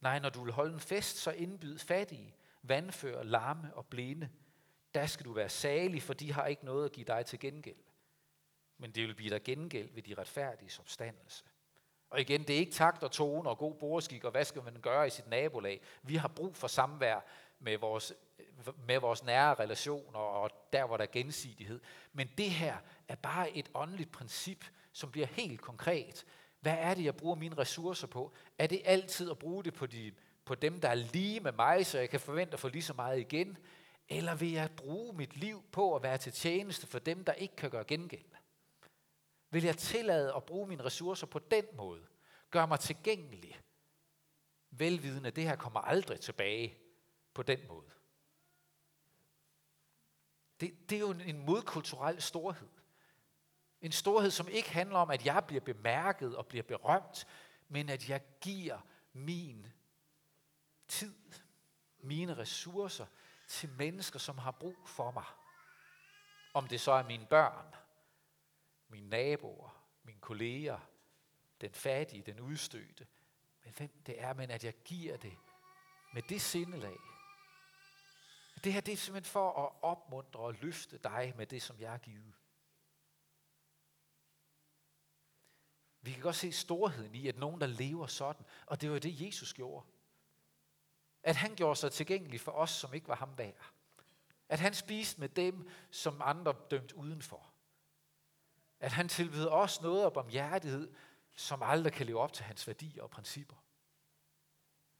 Nej, 0.00 0.18
når 0.18 0.28
du 0.28 0.44
vil 0.44 0.52
holde 0.52 0.74
en 0.74 0.80
fest, 0.80 1.16
så 1.16 1.30
indbyd 1.30 1.78
fattige, 1.78 2.34
vandfører, 2.62 3.22
larme 3.22 3.74
og 3.74 3.86
blinde. 3.86 4.28
Der 4.94 5.06
skal 5.06 5.26
du 5.26 5.32
være 5.32 5.48
salig, 5.48 6.02
for 6.02 6.14
de 6.14 6.32
har 6.32 6.46
ikke 6.46 6.64
noget 6.64 6.84
at 6.84 6.92
give 6.92 7.06
dig 7.06 7.26
til 7.26 7.38
gengæld. 7.38 7.76
Men 8.78 8.90
det 8.90 9.06
vil 9.08 9.14
blive 9.14 9.30
dig 9.30 9.42
gengæld 9.42 9.94
ved 9.94 10.02
de 10.02 10.14
retfærdige 10.14 10.80
opstandelse. 10.80 11.44
Og 12.10 12.20
igen, 12.20 12.42
det 12.42 12.50
er 12.50 12.58
ikke 12.58 12.72
takt 12.72 13.02
og 13.02 13.10
tone 13.10 13.50
og 13.50 13.58
god 13.58 13.74
bordskik, 13.74 14.24
og 14.24 14.30
hvad 14.30 14.44
skal 14.44 14.62
man 14.62 14.80
gøre 14.82 15.06
i 15.06 15.10
sit 15.10 15.28
nabolag. 15.28 15.80
Vi 16.02 16.16
har 16.16 16.28
brug 16.28 16.56
for 16.56 16.66
samvær 16.66 17.20
med 17.58 17.78
vores, 17.78 18.12
med 18.86 18.98
vores 18.98 19.24
nære 19.24 19.54
relationer, 19.54 20.18
og 20.18 20.50
der, 20.72 20.86
hvor 20.86 20.96
der 20.96 21.04
er 21.04 21.12
gensidighed. 21.12 21.80
Men 22.12 22.30
det 22.38 22.50
her 22.50 22.76
er 23.08 23.16
bare 23.16 23.50
et 23.50 23.70
åndeligt 23.74 24.12
princip, 24.12 24.64
som 24.92 25.10
bliver 25.10 25.26
helt 25.26 25.60
konkret. 25.60 26.24
Hvad 26.60 26.76
er 26.78 26.94
det, 26.94 27.04
jeg 27.04 27.16
bruger 27.16 27.34
mine 27.34 27.58
ressourcer 27.58 28.06
på? 28.06 28.32
Er 28.58 28.66
det 28.66 28.82
altid 28.84 29.30
at 29.30 29.38
bruge 29.38 29.64
det 29.64 29.74
på, 29.74 29.86
de, 29.86 30.12
på 30.44 30.54
dem, 30.54 30.80
der 30.80 30.88
er 30.88 30.94
lige 30.94 31.40
med 31.40 31.52
mig, 31.52 31.86
så 31.86 31.98
jeg 31.98 32.10
kan 32.10 32.20
forvente 32.20 32.54
at 32.54 32.60
få 32.60 32.68
lige 32.68 32.82
så 32.82 32.94
meget 32.94 33.20
igen? 33.20 33.58
Eller 34.08 34.34
vil 34.34 34.52
jeg 34.52 34.70
bruge 34.76 35.16
mit 35.16 35.36
liv 35.36 35.62
på 35.72 35.94
at 35.94 36.02
være 36.02 36.18
til 36.18 36.32
tjeneste 36.32 36.86
for 36.86 36.98
dem, 36.98 37.24
der 37.24 37.32
ikke 37.32 37.56
kan 37.56 37.70
gøre 37.70 37.84
gengæld? 37.84 38.24
Vil 39.56 39.64
jeg 39.64 39.76
tillade 39.76 40.34
at 40.34 40.44
bruge 40.44 40.68
mine 40.68 40.84
ressourcer 40.84 41.26
på 41.26 41.38
den 41.38 41.64
måde? 41.72 42.06
Gør 42.50 42.66
mig 42.66 42.80
tilgængelig. 42.80 43.60
Velvidende, 44.70 45.30
det 45.30 45.44
her 45.44 45.56
kommer 45.56 45.80
aldrig 45.80 46.20
tilbage 46.20 46.78
på 47.34 47.42
den 47.42 47.66
måde. 47.68 47.90
Det, 50.60 50.90
det 50.90 50.96
er 50.96 51.00
jo 51.00 51.10
en 51.10 51.46
modkulturel 51.46 52.22
storhed. 52.22 52.68
En 53.80 53.92
storhed, 53.92 54.30
som 54.30 54.48
ikke 54.48 54.70
handler 54.70 54.98
om, 54.98 55.10
at 55.10 55.26
jeg 55.26 55.44
bliver 55.46 55.60
bemærket 55.60 56.36
og 56.36 56.46
bliver 56.46 56.62
berømt, 56.62 57.26
men 57.68 57.88
at 57.88 58.08
jeg 58.08 58.20
giver 58.40 58.78
min 59.12 59.66
tid, 60.88 61.14
mine 61.98 62.36
ressourcer 62.36 63.06
til 63.48 63.68
mennesker, 63.68 64.18
som 64.18 64.38
har 64.38 64.50
brug 64.50 64.88
for 64.88 65.10
mig. 65.10 65.24
Om 66.54 66.68
det 66.68 66.80
så 66.80 66.92
er 66.92 67.02
mine 67.02 67.26
børn, 67.26 67.74
mine 69.06 69.22
naboer, 69.22 69.82
mine 70.02 70.20
kolleger, 70.20 70.78
den 71.60 71.74
fattige, 71.74 72.22
den 72.22 72.40
udstødte, 72.40 73.06
men 73.64 73.74
hvem 73.76 74.02
det 74.06 74.20
er, 74.20 74.34
men 74.34 74.50
at 74.50 74.64
jeg 74.64 74.74
giver 74.84 75.16
det 75.16 75.36
med 76.14 76.22
det 76.22 76.40
sindelag. 76.42 76.98
Det 78.64 78.72
her 78.72 78.80
det 78.80 78.92
er 78.92 78.96
simpelthen 78.96 79.32
for 79.32 79.66
at 79.66 79.72
opmuntre 79.82 80.40
og 80.40 80.54
løfte 80.54 80.98
dig 80.98 81.34
med 81.36 81.46
det, 81.46 81.62
som 81.62 81.80
jeg 81.80 81.90
har 81.90 81.98
givet. 81.98 82.34
Vi 86.00 86.12
kan 86.12 86.22
godt 86.22 86.36
se 86.36 86.52
storheden 86.52 87.14
i, 87.14 87.28
at 87.28 87.38
nogen, 87.38 87.60
der 87.60 87.66
lever 87.66 88.06
sådan, 88.06 88.46
og 88.66 88.80
det 88.80 88.90
var 88.90 88.98
det, 88.98 89.26
Jesus 89.26 89.54
gjorde. 89.54 89.86
At 91.22 91.36
han 91.36 91.54
gjorde 91.54 91.76
sig 91.76 91.92
tilgængelig 91.92 92.40
for 92.40 92.52
os, 92.52 92.70
som 92.70 92.94
ikke 92.94 93.08
var 93.08 93.16
ham 93.16 93.38
værd. 93.38 93.72
At 94.48 94.60
han 94.60 94.74
spiste 94.74 95.20
med 95.20 95.28
dem, 95.28 95.70
som 95.90 96.22
andre 96.24 96.54
dømt 96.70 96.92
udenfor. 96.92 97.55
At 98.80 98.92
han 98.92 99.08
tilbød 99.08 99.46
os 99.46 99.82
noget 99.82 100.06
om 100.06 100.12
barmhjertighed, 100.12 100.92
som 101.36 101.62
aldrig 101.62 101.92
kan 101.92 102.06
leve 102.06 102.20
op 102.20 102.32
til 102.32 102.44
hans 102.44 102.66
værdier 102.66 103.02
og 103.02 103.10
principper. 103.10 103.56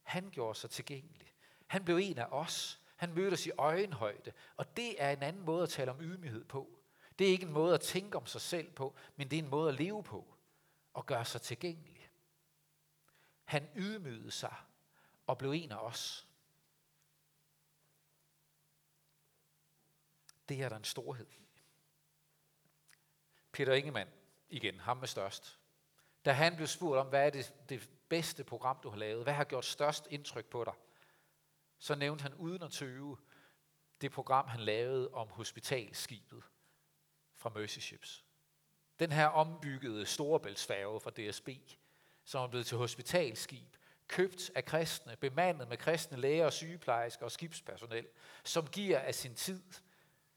Han 0.02 0.30
gjorde 0.30 0.58
sig 0.58 0.70
tilgængelig. 0.70 1.34
Han 1.66 1.84
blev 1.84 1.96
en 1.96 2.18
af 2.18 2.26
os. 2.30 2.80
Han 2.96 3.14
mødte 3.14 3.34
os 3.34 3.46
i 3.46 3.50
øjenhøjde. 3.58 4.32
Og 4.56 4.76
det 4.76 5.02
er 5.02 5.10
en 5.10 5.22
anden 5.22 5.44
måde 5.44 5.62
at 5.62 5.68
tale 5.68 5.90
om 5.90 6.00
ydmyghed 6.00 6.44
på. 6.44 6.78
Det 7.18 7.26
er 7.26 7.30
ikke 7.30 7.46
en 7.46 7.52
måde 7.52 7.74
at 7.74 7.80
tænke 7.80 8.16
om 8.16 8.26
sig 8.26 8.40
selv 8.40 8.72
på, 8.72 8.94
men 9.16 9.30
det 9.30 9.38
er 9.38 9.42
en 9.42 9.50
måde 9.50 9.68
at 9.68 9.74
leve 9.74 10.02
på 10.02 10.34
og 10.94 11.06
gøre 11.06 11.24
sig 11.24 11.42
tilgængelig. 11.42 12.10
Han 13.44 13.68
ydmygede 13.76 14.30
sig 14.30 14.54
og 15.26 15.38
blev 15.38 15.50
en 15.50 15.72
af 15.72 15.76
os. 15.76 16.26
Det 20.48 20.62
er 20.62 20.68
der 20.68 20.76
en 20.76 20.84
storhed. 20.84 21.26
Peter 23.56 23.72
Ingemann, 23.72 24.10
igen, 24.48 24.80
ham 24.80 24.96
med 24.96 25.08
størst. 25.08 25.58
Da 26.24 26.32
han 26.32 26.56
blev 26.56 26.66
spurgt 26.66 27.00
om, 27.00 27.06
hvad 27.06 27.26
er 27.26 27.30
det, 27.30 27.54
det 27.68 27.88
bedste 28.08 28.44
program, 28.44 28.78
du 28.82 28.90
har 28.90 28.96
lavet? 28.96 29.22
Hvad 29.22 29.34
har 29.34 29.44
gjort 29.44 29.64
størst 29.64 30.06
indtryk 30.10 30.44
på 30.44 30.64
dig? 30.64 30.72
Så 31.78 31.94
nævnte 31.94 32.22
han 32.22 32.34
uden 32.34 32.62
at 32.62 32.70
tøve 32.70 33.16
det 34.00 34.12
program, 34.12 34.48
han 34.48 34.60
lavede 34.60 35.10
om 35.12 35.28
hospitalskibet 35.28 36.42
fra 37.34 37.50
Mercy 37.50 37.78
Ships. 37.78 38.24
Den 38.98 39.12
her 39.12 39.26
ombyggede 39.26 40.06
storebæltsfærge 40.06 41.00
fra 41.00 41.10
DSB, 41.10 41.48
som 42.24 42.42
er 42.42 42.48
blevet 42.48 42.66
til 42.66 42.78
hospitalskib, 42.78 43.76
købt 44.08 44.50
af 44.54 44.64
kristne, 44.64 45.16
bemandet 45.16 45.68
med 45.68 45.76
kristne 45.76 46.18
læger, 46.18 46.50
sygeplejersker 46.50 47.24
og 47.24 47.32
skibspersonel, 47.32 48.06
som 48.44 48.66
giver 48.66 48.98
af 48.98 49.14
sin 49.14 49.34
tid, 49.34 49.62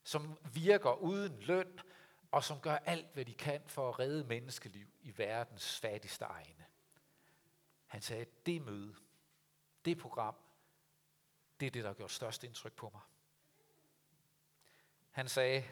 som 0.04 0.38
virker 0.54 0.94
uden 0.94 1.40
løn, 1.40 1.80
og 2.32 2.44
som 2.44 2.60
gør 2.60 2.76
alt, 2.76 3.14
hvad 3.14 3.26
de 3.26 3.34
kan 3.34 3.62
for 3.68 3.90
at 3.90 4.00
redde 4.00 4.24
menneskeliv 4.24 4.88
i 5.02 5.18
verdens 5.18 5.80
fattigste 5.80 6.26
egne. 6.26 6.66
Han 7.88 8.02
sagde, 8.02 8.22
at 8.22 8.46
det 8.46 8.62
møde, 8.62 8.96
det 9.86 9.98
program, 9.98 10.36
det 11.60 11.66
er 11.66 11.72
det, 11.72 11.84
der 11.84 11.90
har 11.90 11.94
gjort 11.96 12.12
størst 12.12 12.44
indtryk 12.44 12.74
på 12.74 12.90
mig. 12.90 13.02
Han 15.12 15.30
sagde, 15.30 15.64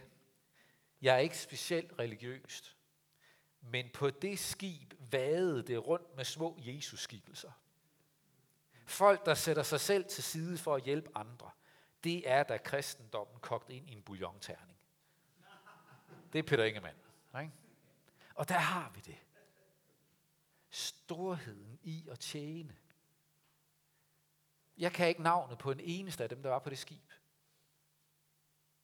jeg 1.02 1.16
er 1.16 1.20
ikke 1.20 1.38
specielt 1.38 2.00
religiøst, 2.00 2.76
men 3.62 3.90
på 3.94 4.10
det 4.10 4.40
skib 4.40 4.94
vadede 5.12 5.64
det 5.64 5.88
rundt 5.88 6.16
med 6.16 6.26
små 6.26 6.58
Jesus-skikkelser. 6.60 7.52
Folk, 8.86 9.26
der 9.26 9.34
sætter 9.34 9.64
sig 9.64 9.80
selv 9.80 10.06
til 10.06 10.24
side 10.24 10.58
for 10.58 10.76
at 10.76 10.84
hjælpe 10.84 11.10
andre, 11.16 11.52
det 12.04 12.30
er 12.30 12.44
da 12.44 12.58
kristendommen 12.58 13.40
kogt 13.40 13.70
ind 13.70 13.90
i 13.90 13.94
en 13.94 14.02
bouillonterning. 14.02 14.77
Det 16.38 16.44
er 16.44 16.48
Peter 16.48 16.64
Ingemann. 16.64 16.98
Ikke? 17.42 17.54
Og 18.36 18.50
der 18.50 18.58
har 18.58 18.90
vi 18.90 19.02
det. 19.02 19.18
Storheden 20.70 21.80
i 21.84 22.08
at 22.12 22.20
tjene. 22.20 22.76
Jeg 24.78 24.94
kan 24.94 25.08
ikke 25.08 25.22
navnet 25.22 25.58
på 25.58 25.72
en 25.72 25.80
eneste 25.80 26.24
af 26.24 26.30
dem, 26.30 26.44
der 26.44 26.50
var 26.50 26.60
på 26.60 26.70
det 26.70 26.78
skib. 26.78 27.12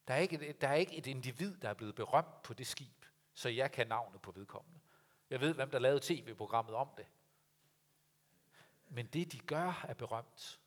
Der 0.08 0.14
er 0.14 0.18
ikke, 0.18 0.54
der 0.62 0.68
er 0.68 0.74
ikke 0.74 0.96
et 0.96 1.08
individ, 1.08 1.58
der 1.58 1.70
er 1.70 1.74
blevet 1.74 1.96
berømt 1.96 2.42
på 2.44 2.54
det 2.54 2.68
skib, 2.68 3.06
så 3.34 3.50
jeg 3.50 3.72
kan 3.72 3.88
navnet 3.88 4.22
på 4.22 4.32
vedkommende. 4.32 4.80
Jeg 5.30 5.42
ved, 5.42 5.54
hvem 5.54 5.72
der 5.72 5.80
lavede 5.80 6.00
tv-programmet 6.04 6.76
om 6.76 6.90
det. 6.98 7.06
Men 8.90 9.06
det, 9.06 9.32
de 9.32 9.40
gør, 9.40 9.86
er 9.88 9.94
berømt. 9.94 10.60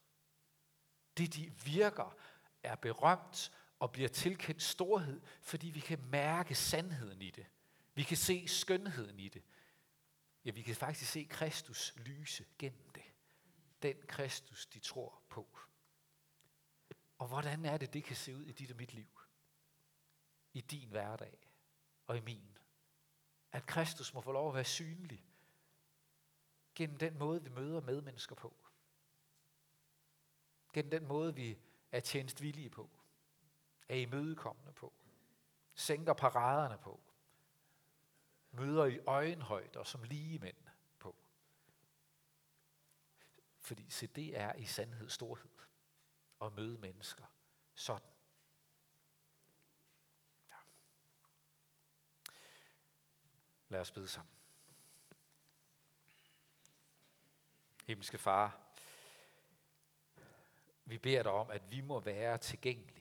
Det, 1.16 1.34
de 1.34 1.52
virker, 1.64 2.16
er 2.62 2.74
berømt 2.76 3.52
og 3.78 3.92
bliver 3.92 4.08
tilkendt 4.08 4.62
storhed, 4.62 5.20
fordi 5.42 5.70
vi 5.70 5.80
kan 5.80 6.04
mærke 6.04 6.54
sandheden 6.54 7.22
i 7.22 7.30
det. 7.30 7.46
Vi 7.94 8.02
kan 8.02 8.16
se 8.16 8.48
skønheden 8.48 9.18
i 9.18 9.28
det. 9.28 9.42
Ja, 10.44 10.50
vi 10.50 10.62
kan 10.62 10.76
faktisk 10.76 11.12
se 11.12 11.26
Kristus 11.30 11.94
lyse 11.96 12.46
gennem 12.58 12.90
det. 12.90 13.02
Den 13.82 13.96
Kristus, 14.08 14.66
de 14.66 14.78
tror 14.78 15.22
på. 15.28 15.58
Og 17.18 17.28
hvordan 17.28 17.64
er 17.64 17.76
det, 17.76 17.92
det 17.92 18.04
kan 18.04 18.16
se 18.16 18.36
ud 18.36 18.44
i 18.44 18.52
dit 18.52 18.70
og 18.70 18.76
mit 18.76 18.94
liv? 18.94 19.20
I 20.52 20.60
din 20.60 20.88
hverdag 20.88 21.48
og 22.06 22.16
i 22.16 22.20
min. 22.20 22.58
At 23.52 23.66
Kristus 23.66 24.14
må 24.14 24.20
få 24.20 24.32
lov 24.32 24.48
at 24.48 24.54
være 24.54 24.64
synlig 24.64 25.26
gennem 26.76 26.98
den 26.98 27.18
måde, 27.18 27.42
vi 27.42 27.48
møder 27.48 27.80
medmennesker 27.80 28.34
på. 28.34 28.56
Gennem 30.72 30.90
den 30.90 31.06
måde, 31.06 31.34
vi 31.34 31.58
er 31.92 32.00
tjenestvillige 32.00 32.70
på. 32.70 32.90
Er 33.88 33.96
imødekommende 33.96 34.72
på. 34.72 34.92
Sænker 35.74 36.12
paraderne 36.12 36.78
på 36.78 37.00
møder 38.56 38.84
i 38.84 38.98
øjenhøjder 38.98 39.84
som 39.84 40.02
lige 40.02 40.38
mænd 40.38 40.56
på. 40.98 41.16
Fordi 43.58 43.90
se, 43.90 44.06
det 44.06 44.38
er 44.38 44.52
i 44.52 44.64
sandhed 44.64 45.08
storhed 45.08 45.50
at 46.42 46.52
møde 46.52 46.78
mennesker 46.78 47.24
sådan. 47.74 48.08
Ja. 50.50 50.56
Lad 53.68 53.80
os 53.80 53.90
bede 53.90 54.08
sammen. 54.08 54.32
Himmelske 57.86 58.18
Far, 58.18 58.60
vi 60.84 60.98
beder 60.98 61.22
dig 61.22 61.32
om, 61.32 61.50
at 61.50 61.70
vi 61.70 61.80
må 61.80 62.00
være 62.00 62.38
tilgængelige, 62.38 62.95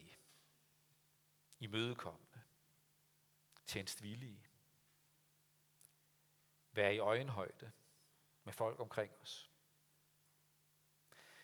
imødekommende, 1.60 2.41
tjenestvillige, 3.65 4.50
være 6.72 6.96
i 6.96 7.00
øjenhøjde 7.00 7.72
med 8.44 8.54
folk 8.54 8.80
omkring 8.80 9.13
os. 9.22 9.52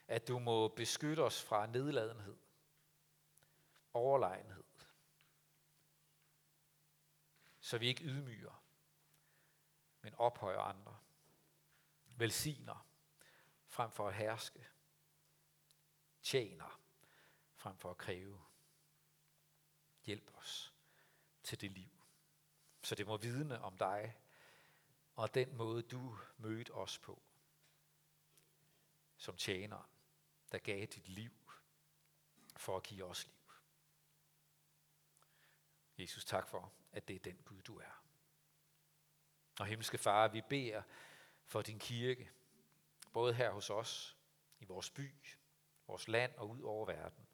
At 0.08 0.28
du 0.28 0.40
må 0.40 0.68
beskytte 0.68 1.20
os 1.24 1.44
fra 1.44 1.66
nedladenhed, 1.66 2.38
overlegenhed, 3.94 4.64
så 7.60 7.78
vi 7.78 7.88
ikke 7.88 8.04
ydmyger, 8.04 8.64
men 10.02 10.16
ophøjer 10.16 10.60
andre, 10.60 11.00
velsigner 12.06 12.88
frem 13.68 13.92
for 13.92 14.08
at 14.08 14.14
herske, 14.14 14.68
tjener 16.22 16.82
frem 17.56 17.78
for 17.78 17.92
at 17.92 17.98
kræve. 17.98 18.42
Hjælp 20.12 20.32
os 20.38 20.74
til 21.44 21.62
det 21.62 21.72
liv, 21.72 21.90
så 22.82 22.96
det 22.96 23.08
må 23.08 23.18
vidne 23.18 23.62
om 23.62 23.78
dig, 23.78 24.18
og 25.16 25.34
den 25.34 25.56
måde, 25.56 25.82
du 25.82 26.18
mødte 26.38 26.74
os 26.74 26.98
på, 26.98 27.22
som 29.18 29.38
tjener, 29.38 29.90
der 30.52 30.58
gav 30.58 30.86
dit 30.86 31.08
liv 31.08 31.32
for 32.58 32.78
at 32.78 32.84
give 32.84 33.06
os 33.06 33.28
liv. 33.28 33.52
Jesus, 35.98 36.26
tak 36.26 36.48
for, 36.48 36.74
at 36.92 37.08
det 37.08 37.16
er 37.16 37.20
den 37.20 37.38
Gud, 37.46 37.62
du 37.62 37.80
er. 37.80 38.04
Og 39.60 39.66
himmelske 39.66 39.98
Far, 39.98 40.28
vi 40.28 40.42
beder 40.50 40.84
for 41.46 41.62
din 41.62 41.80
kirke, 41.80 42.32
både 43.14 43.34
her 43.34 43.52
hos 43.52 43.70
os, 43.70 44.18
i 44.60 44.66
vores 44.66 44.90
by, 44.90 45.12
vores 45.88 46.08
land 46.08 46.36
og 46.36 46.50
ud 46.50 46.62
over 46.62 46.86
verden. 46.86 47.28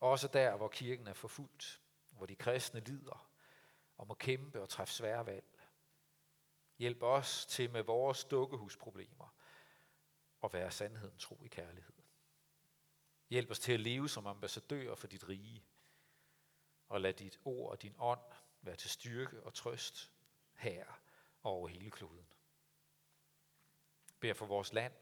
Også 0.00 0.28
der, 0.28 0.56
hvor 0.56 0.68
kirken 0.68 1.06
er 1.06 1.12
forfulgt, 1.12 1.80
hvor 2.10 2.26
de 2.26 2.36
kristne 2.36 2.80
lider 2.80 3.30
og 3.96 4.06
må 4.06 4.14
kæmpe 4.14 4.62
og 4.62 4.68
træffe 4.68 4.94
svære 4.94 5.26
valg. 5.26 5.60
Hjælp 6.78 7.02
os 7.02 7.46
til 7.46 7.70
med 7.70 7.82
vores 7.82 8.24
dukkehusproblemer 8.24 9.34
at 10.44 10.52
være 10.52 10.70
sandheden 10.70 11.18
tro 11.18 11.44
i 11.44 11.48
kærlighed. 11.48 11.94
Hjælp 13.30 13.50
os 13.50 13.58
til 13.58 13.72
at 13.72 13.80
leve 13.80 14.08
som 14.08 14.26
ambassadører 14.26 14.94
for 14.94 15.06
dit 15.06 15.28
rige, 15.28 15.64
og 16.88 17.00
lad 17.00 17.14
dit 17.14 17.40
ord 17.44 17.70
og 17.70 17.82
din 17.82 17.94
ånd 17.98 18.32
være 18.62 18.76
til 18.76 18.90
styrke 18.90 19.42
og 19.42 19.54
trøst 19.54 20.12
her 20.54 20.86
og 21.42 21.52
over 21.52 21.68
hele 21.68 21.90
kloden. 21.90 22.26
Bed 24.20 24.34
for 24.34 24.46
vores 24.46 24.72
land. 24.72 24.92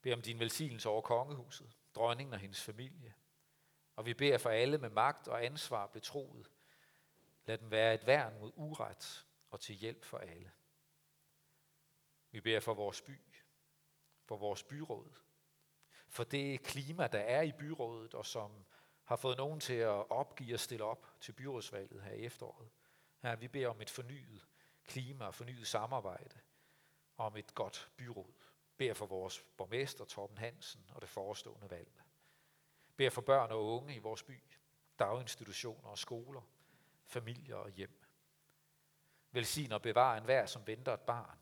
Bed 0.00 0.12
om 0.12 0.22
din 0.22 0.38
velsignelse 0.38 0.88
over 0.88 1.02
kongehuset, 1.02 1.76
dronningen 1.94 2.32
og 2.32 2.40
hendes 2.40 2.62
familie. 2.62 3.14
Og 3.98 4.06
vi 4.06 4.14
beder 4.14 4.38
for 4.38 4.50
alle 4.50 4.78
med 4.78 4.90
magt 4.90 5.28
og 5.28 5.44
ansvar 5.44 5.86
betroet. 5.86 6.50
Lad 7.46 7.58
dem 7.58 7.70
være 7.70 7.94
et 7.94 8.06
værn 8.06 8.38
mod 8.40 8.52
uret 8.54 9.26
og 9.50 9.60
til 9.60 9.74
hjælp 9.74 10.04
for 10.04 10.18
alle. 10.18 10.50
Vi 12.30 12.40
beder 12.40 12.60
for 12.60 12.74
vores 12.74 13.00
by, 13.02 13.18
for 14.24 14.36
vores 14.36 14.62
byråd, 14.62 15.12
for 16.08 16.24
det 16.24 16.62
klima, 16.62 17.06
der 17.06 17.18
er 17.18 17.42
i 17.42 17.52
byrådet, 17.52 18.14
og 18.14 18.26
som 18.26 18.64
har 19.04 19.16
fået 19.16 19.36
nogen 19.38 19.60
til 19.60 19.74
at 19.74 20.10
opgive 20.10 20.54
og 20.54 20.60
stille 20.60 20.84
op 20.84 21.06
til 21.20 21.32
byrådsvalget 21.32 22.02
her 22.02 22.12
i 22.12 22.24
efteråret. 22.24 22.68
Her 23.22 23.36
vi 23.36 23.48
beder 23.48 23.68
om 23.68 23.80
et 23.80 23.90
fornyet 23.90 24.46
klima 24.84 25.26
og 25.26 25.34
fornyet 25.34 25.66
samarbejde, 25.66 26.40
og 27.16 27.26
om 27.26 27.36
et 27.36 27.54
godt 27.54 27.90
byråd. 27.96 28.32
Beder 28.76 28.94
for 28.94 29.06
vores 29.06 29.44
borgmester 29.56 30.04
Torben 30.04 30.38
Hansen 30.38 30.90
og 30.94 31.00
det 31.00 31.08
forestående 31.08 31.70
valg. 31.70 32.02
Beder 32.98 33.10
for 33.10 33.20
børn 33.20 33.50
og 33.50 33.66
unge 33.66 33.94
i 33.94 33.98
vores 33.98 34.22
by, 34.22 34.42
daginstitutioner 34.98 35.88
og 35.88 35.98
skoler, 35.98 36.42
familier 37.06 37.56
og 37.56 37.70
hjem. 37.70 38.04
Velsign 39.30 39.72
og 39.72 39.82
bevar 39.82 40.16
enhver, 40.16 40.46
som 40.46 40.66
venter 40.66 40.94
et 40.94 41.00
barn. 41.00 41.38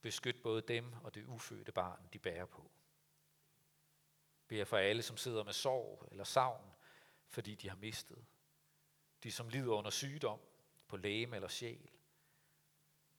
Beskyt 0.00 0.42
både 0.42 0.62
dem 0.62 0.92
og 0.92 1.14
det 1.14 1.24
ufødte 1.26 1.72
barn, 1.72 2.08
de 2.12 2.18
bærer 2.18 2.46
på. 2.46 2.70
Beder 4.48 4.64
for 4.64 4.76
alle, 4.76 5.02
som 5.02 5.16
sidder 5.16 5.44
med 5.44 5.52
sorg 5.52 6.08
eller 6.10 6.24
savn, 6.24 6.74
fordi 7.28 7.54
de 7.54 7.68
har 7.68 7.76
mistet. 7.76 8.24
De, 9.22 9.32
som 9.32 9.48
lider 9.48 9.72
under 9.72 9.90
sygdom, 9.90 10.40
på 10.88 10.96
læme 10.96 11.36
eller 11.36 11.48
sjæl. 11.48 11.90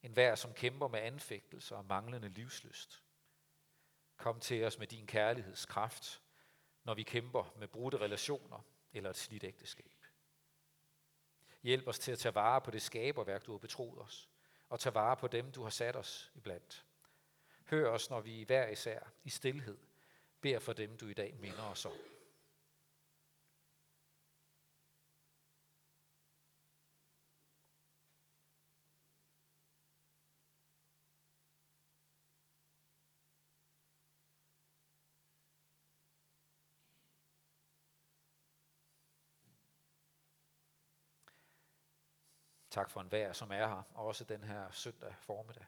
En 0.03 0.11
hver, 0.11 0.35
som 0.35 0.53
kæmper 0.53 0.87
med 0.87 0.99
anfægtelser 0.99 1.75
og 1.75 1.85
manglende 1.85 2.29
livsløst. 2.29 3.03
Kom 4.17 4.39
til 4.39 4.63
os 4.63 4.79
med 4.79 4.87
din 4.87 5.07
kærlighedskraft, 5.07 6.21
når 6.85 6.93
vi 6.93 7.03
kæmper 7.03 7.53
med 7.57 7.67
brudte 7.67 7.97
relationer 7.97 8.59
eller 8.93 9.09
et 9.09 9.17
slidt 9.17 9.43
ægteskab. 9.43 10.05
Hjælp 11.63 11.87
os 11.87 11.99
til 11.99 12.11
at 12.11 12.19
tage 12.19 12.35
vare 12.35 12.61
på 12.61 12.71
det 12.71 12.81
skaberværk, 12.81 13.45
du 13.45 13.51
har 13.51 13.57
betroet 13.57 14.01
os, 14.01 14.29
og 14.69 14.79
tage 14.79 14.95
vare 14.95 15.17
på 15.17 15.27
dem, 15.27 15.51
du 15.51 15.63
har 15.63 15.69
sat 15.69 15.95
os 15.95 16.31
iblandt. 16.35 16.85
Hør 17.65 17.89
os, 17.89 18.09
når 18.09 18.21
vi 18.21 18.43
hver 18.43 18.67
især 18.67 18.99
i 19.23 19.29
stillhed 19.29 19.77
beder 20.41 20.59
for 20.59 20.73
dem, 20.73 20.97
du 20.97 21.07
i 21.07 21.13
dag 21.13 21.35
minder 21.39 21.63
os 21.63 21.85
om. 21.85 21.93
Tak 42.75 42.89
for 42.89 43.01
en 43.01 43.11
vær, 43.11 43.33
som 43.33 43.51
er 43.51 43.67
her, 43.67 43.83
og 43.93 44.05
også 44.05 44.23
den 44.23 44.43
her 44.43 44.71
søndag 44.71 45.15
formiddag. 45.19 45.65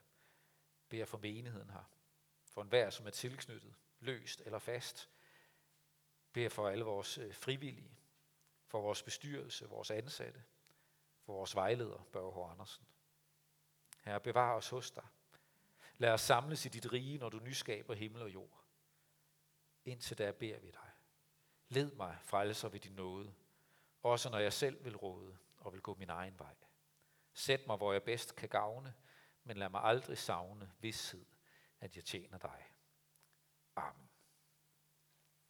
Beder 0.89 1.05
for 1.05 1.17
menigheden 1.17 1.69
her. 1.69 1.83
For 2.45 2.61
en 2.61 2.71
vær, 2.71 2.89
som 2.89 3.07
er 3.07 3.11
tilknyttet, 3.11 3.75
løst 3.99 4.41
eller 4.45 4.59
fast. 4.59 5.09
Beder 6.33 6.49
for 6.49 6.69
alle 6.69 6.83
vores 6.83 7.17
øh, 7.17 7.33
frivillige, 7.33 7.97
for 8.65 8.81
vores 8.81 9.03
bestyrelse, 9.03 9.69
vores 9.69 9.91
ansatte, 9.91 10.43
for 11.21 11.33
vores 11.33 11.55
vejleder, 11.55 12.07
Børge 12.11 12.47
H. 12.47 12.51
Andersen. 12.51 12.85
Herre, 14.03 14.19
bevar 14.19 14.55
os 14.55 14.69
hos 14.69 14.91
dig. 14.91 15.07
Lad 15.97 16.11
os 16.11 16.21
samles 16.21 16.65
i 16.65 16.69
dit 16.69 16.93
rige, 16.93 17.17
når 17.17 17.29
du 17.29 17.39
nyskaber 17.39 17.93
himmel 17.93 18.21
og 18.21 18.33
jord. 18.33 18.63
Indtil 19.85 20.17
der 20.17 20.31
beder 20.31 20.59
vi 20.59 20.71
dig. 20.71 20.91
Led 21.69 21.91
mig, 21.91 22.17
frelser 22.23 22.69
ved 22.69 22.79
din 22.79 22.95
nåde, 22.95 23.33
også 24.03 24.29
når 24.29 24.39
jeg 24.39 24.53
selv 24.53 24.85
vil 24.85 24.97
råde 24.97 25.37
og 25.57 25.73
vil 25.73 25.81
gå 25.81 25.95
min 25.95 26.09
egen 26.09 26.39
vej. 26.39 26.55
Sæt 27.37 27.67
mig, 27.67 27.77
hvor 27.77 27.93
jeg 27.93 28.03
bedst 28.03 28.35
kan 28.35 28.49
gavne, 28.49 28.93
men 29.43 29.57
lad 29.57 29.69
mig 29.69 29.81
aldrig 29.83 30.17
savne 30.17 30.71
vidshed, 30.79 31.25
at 31.79 31.95
jeg 31.95 32.03
tjener 32.03 32.37
dig. 32.37 32.63
Amen. 33.75 34.06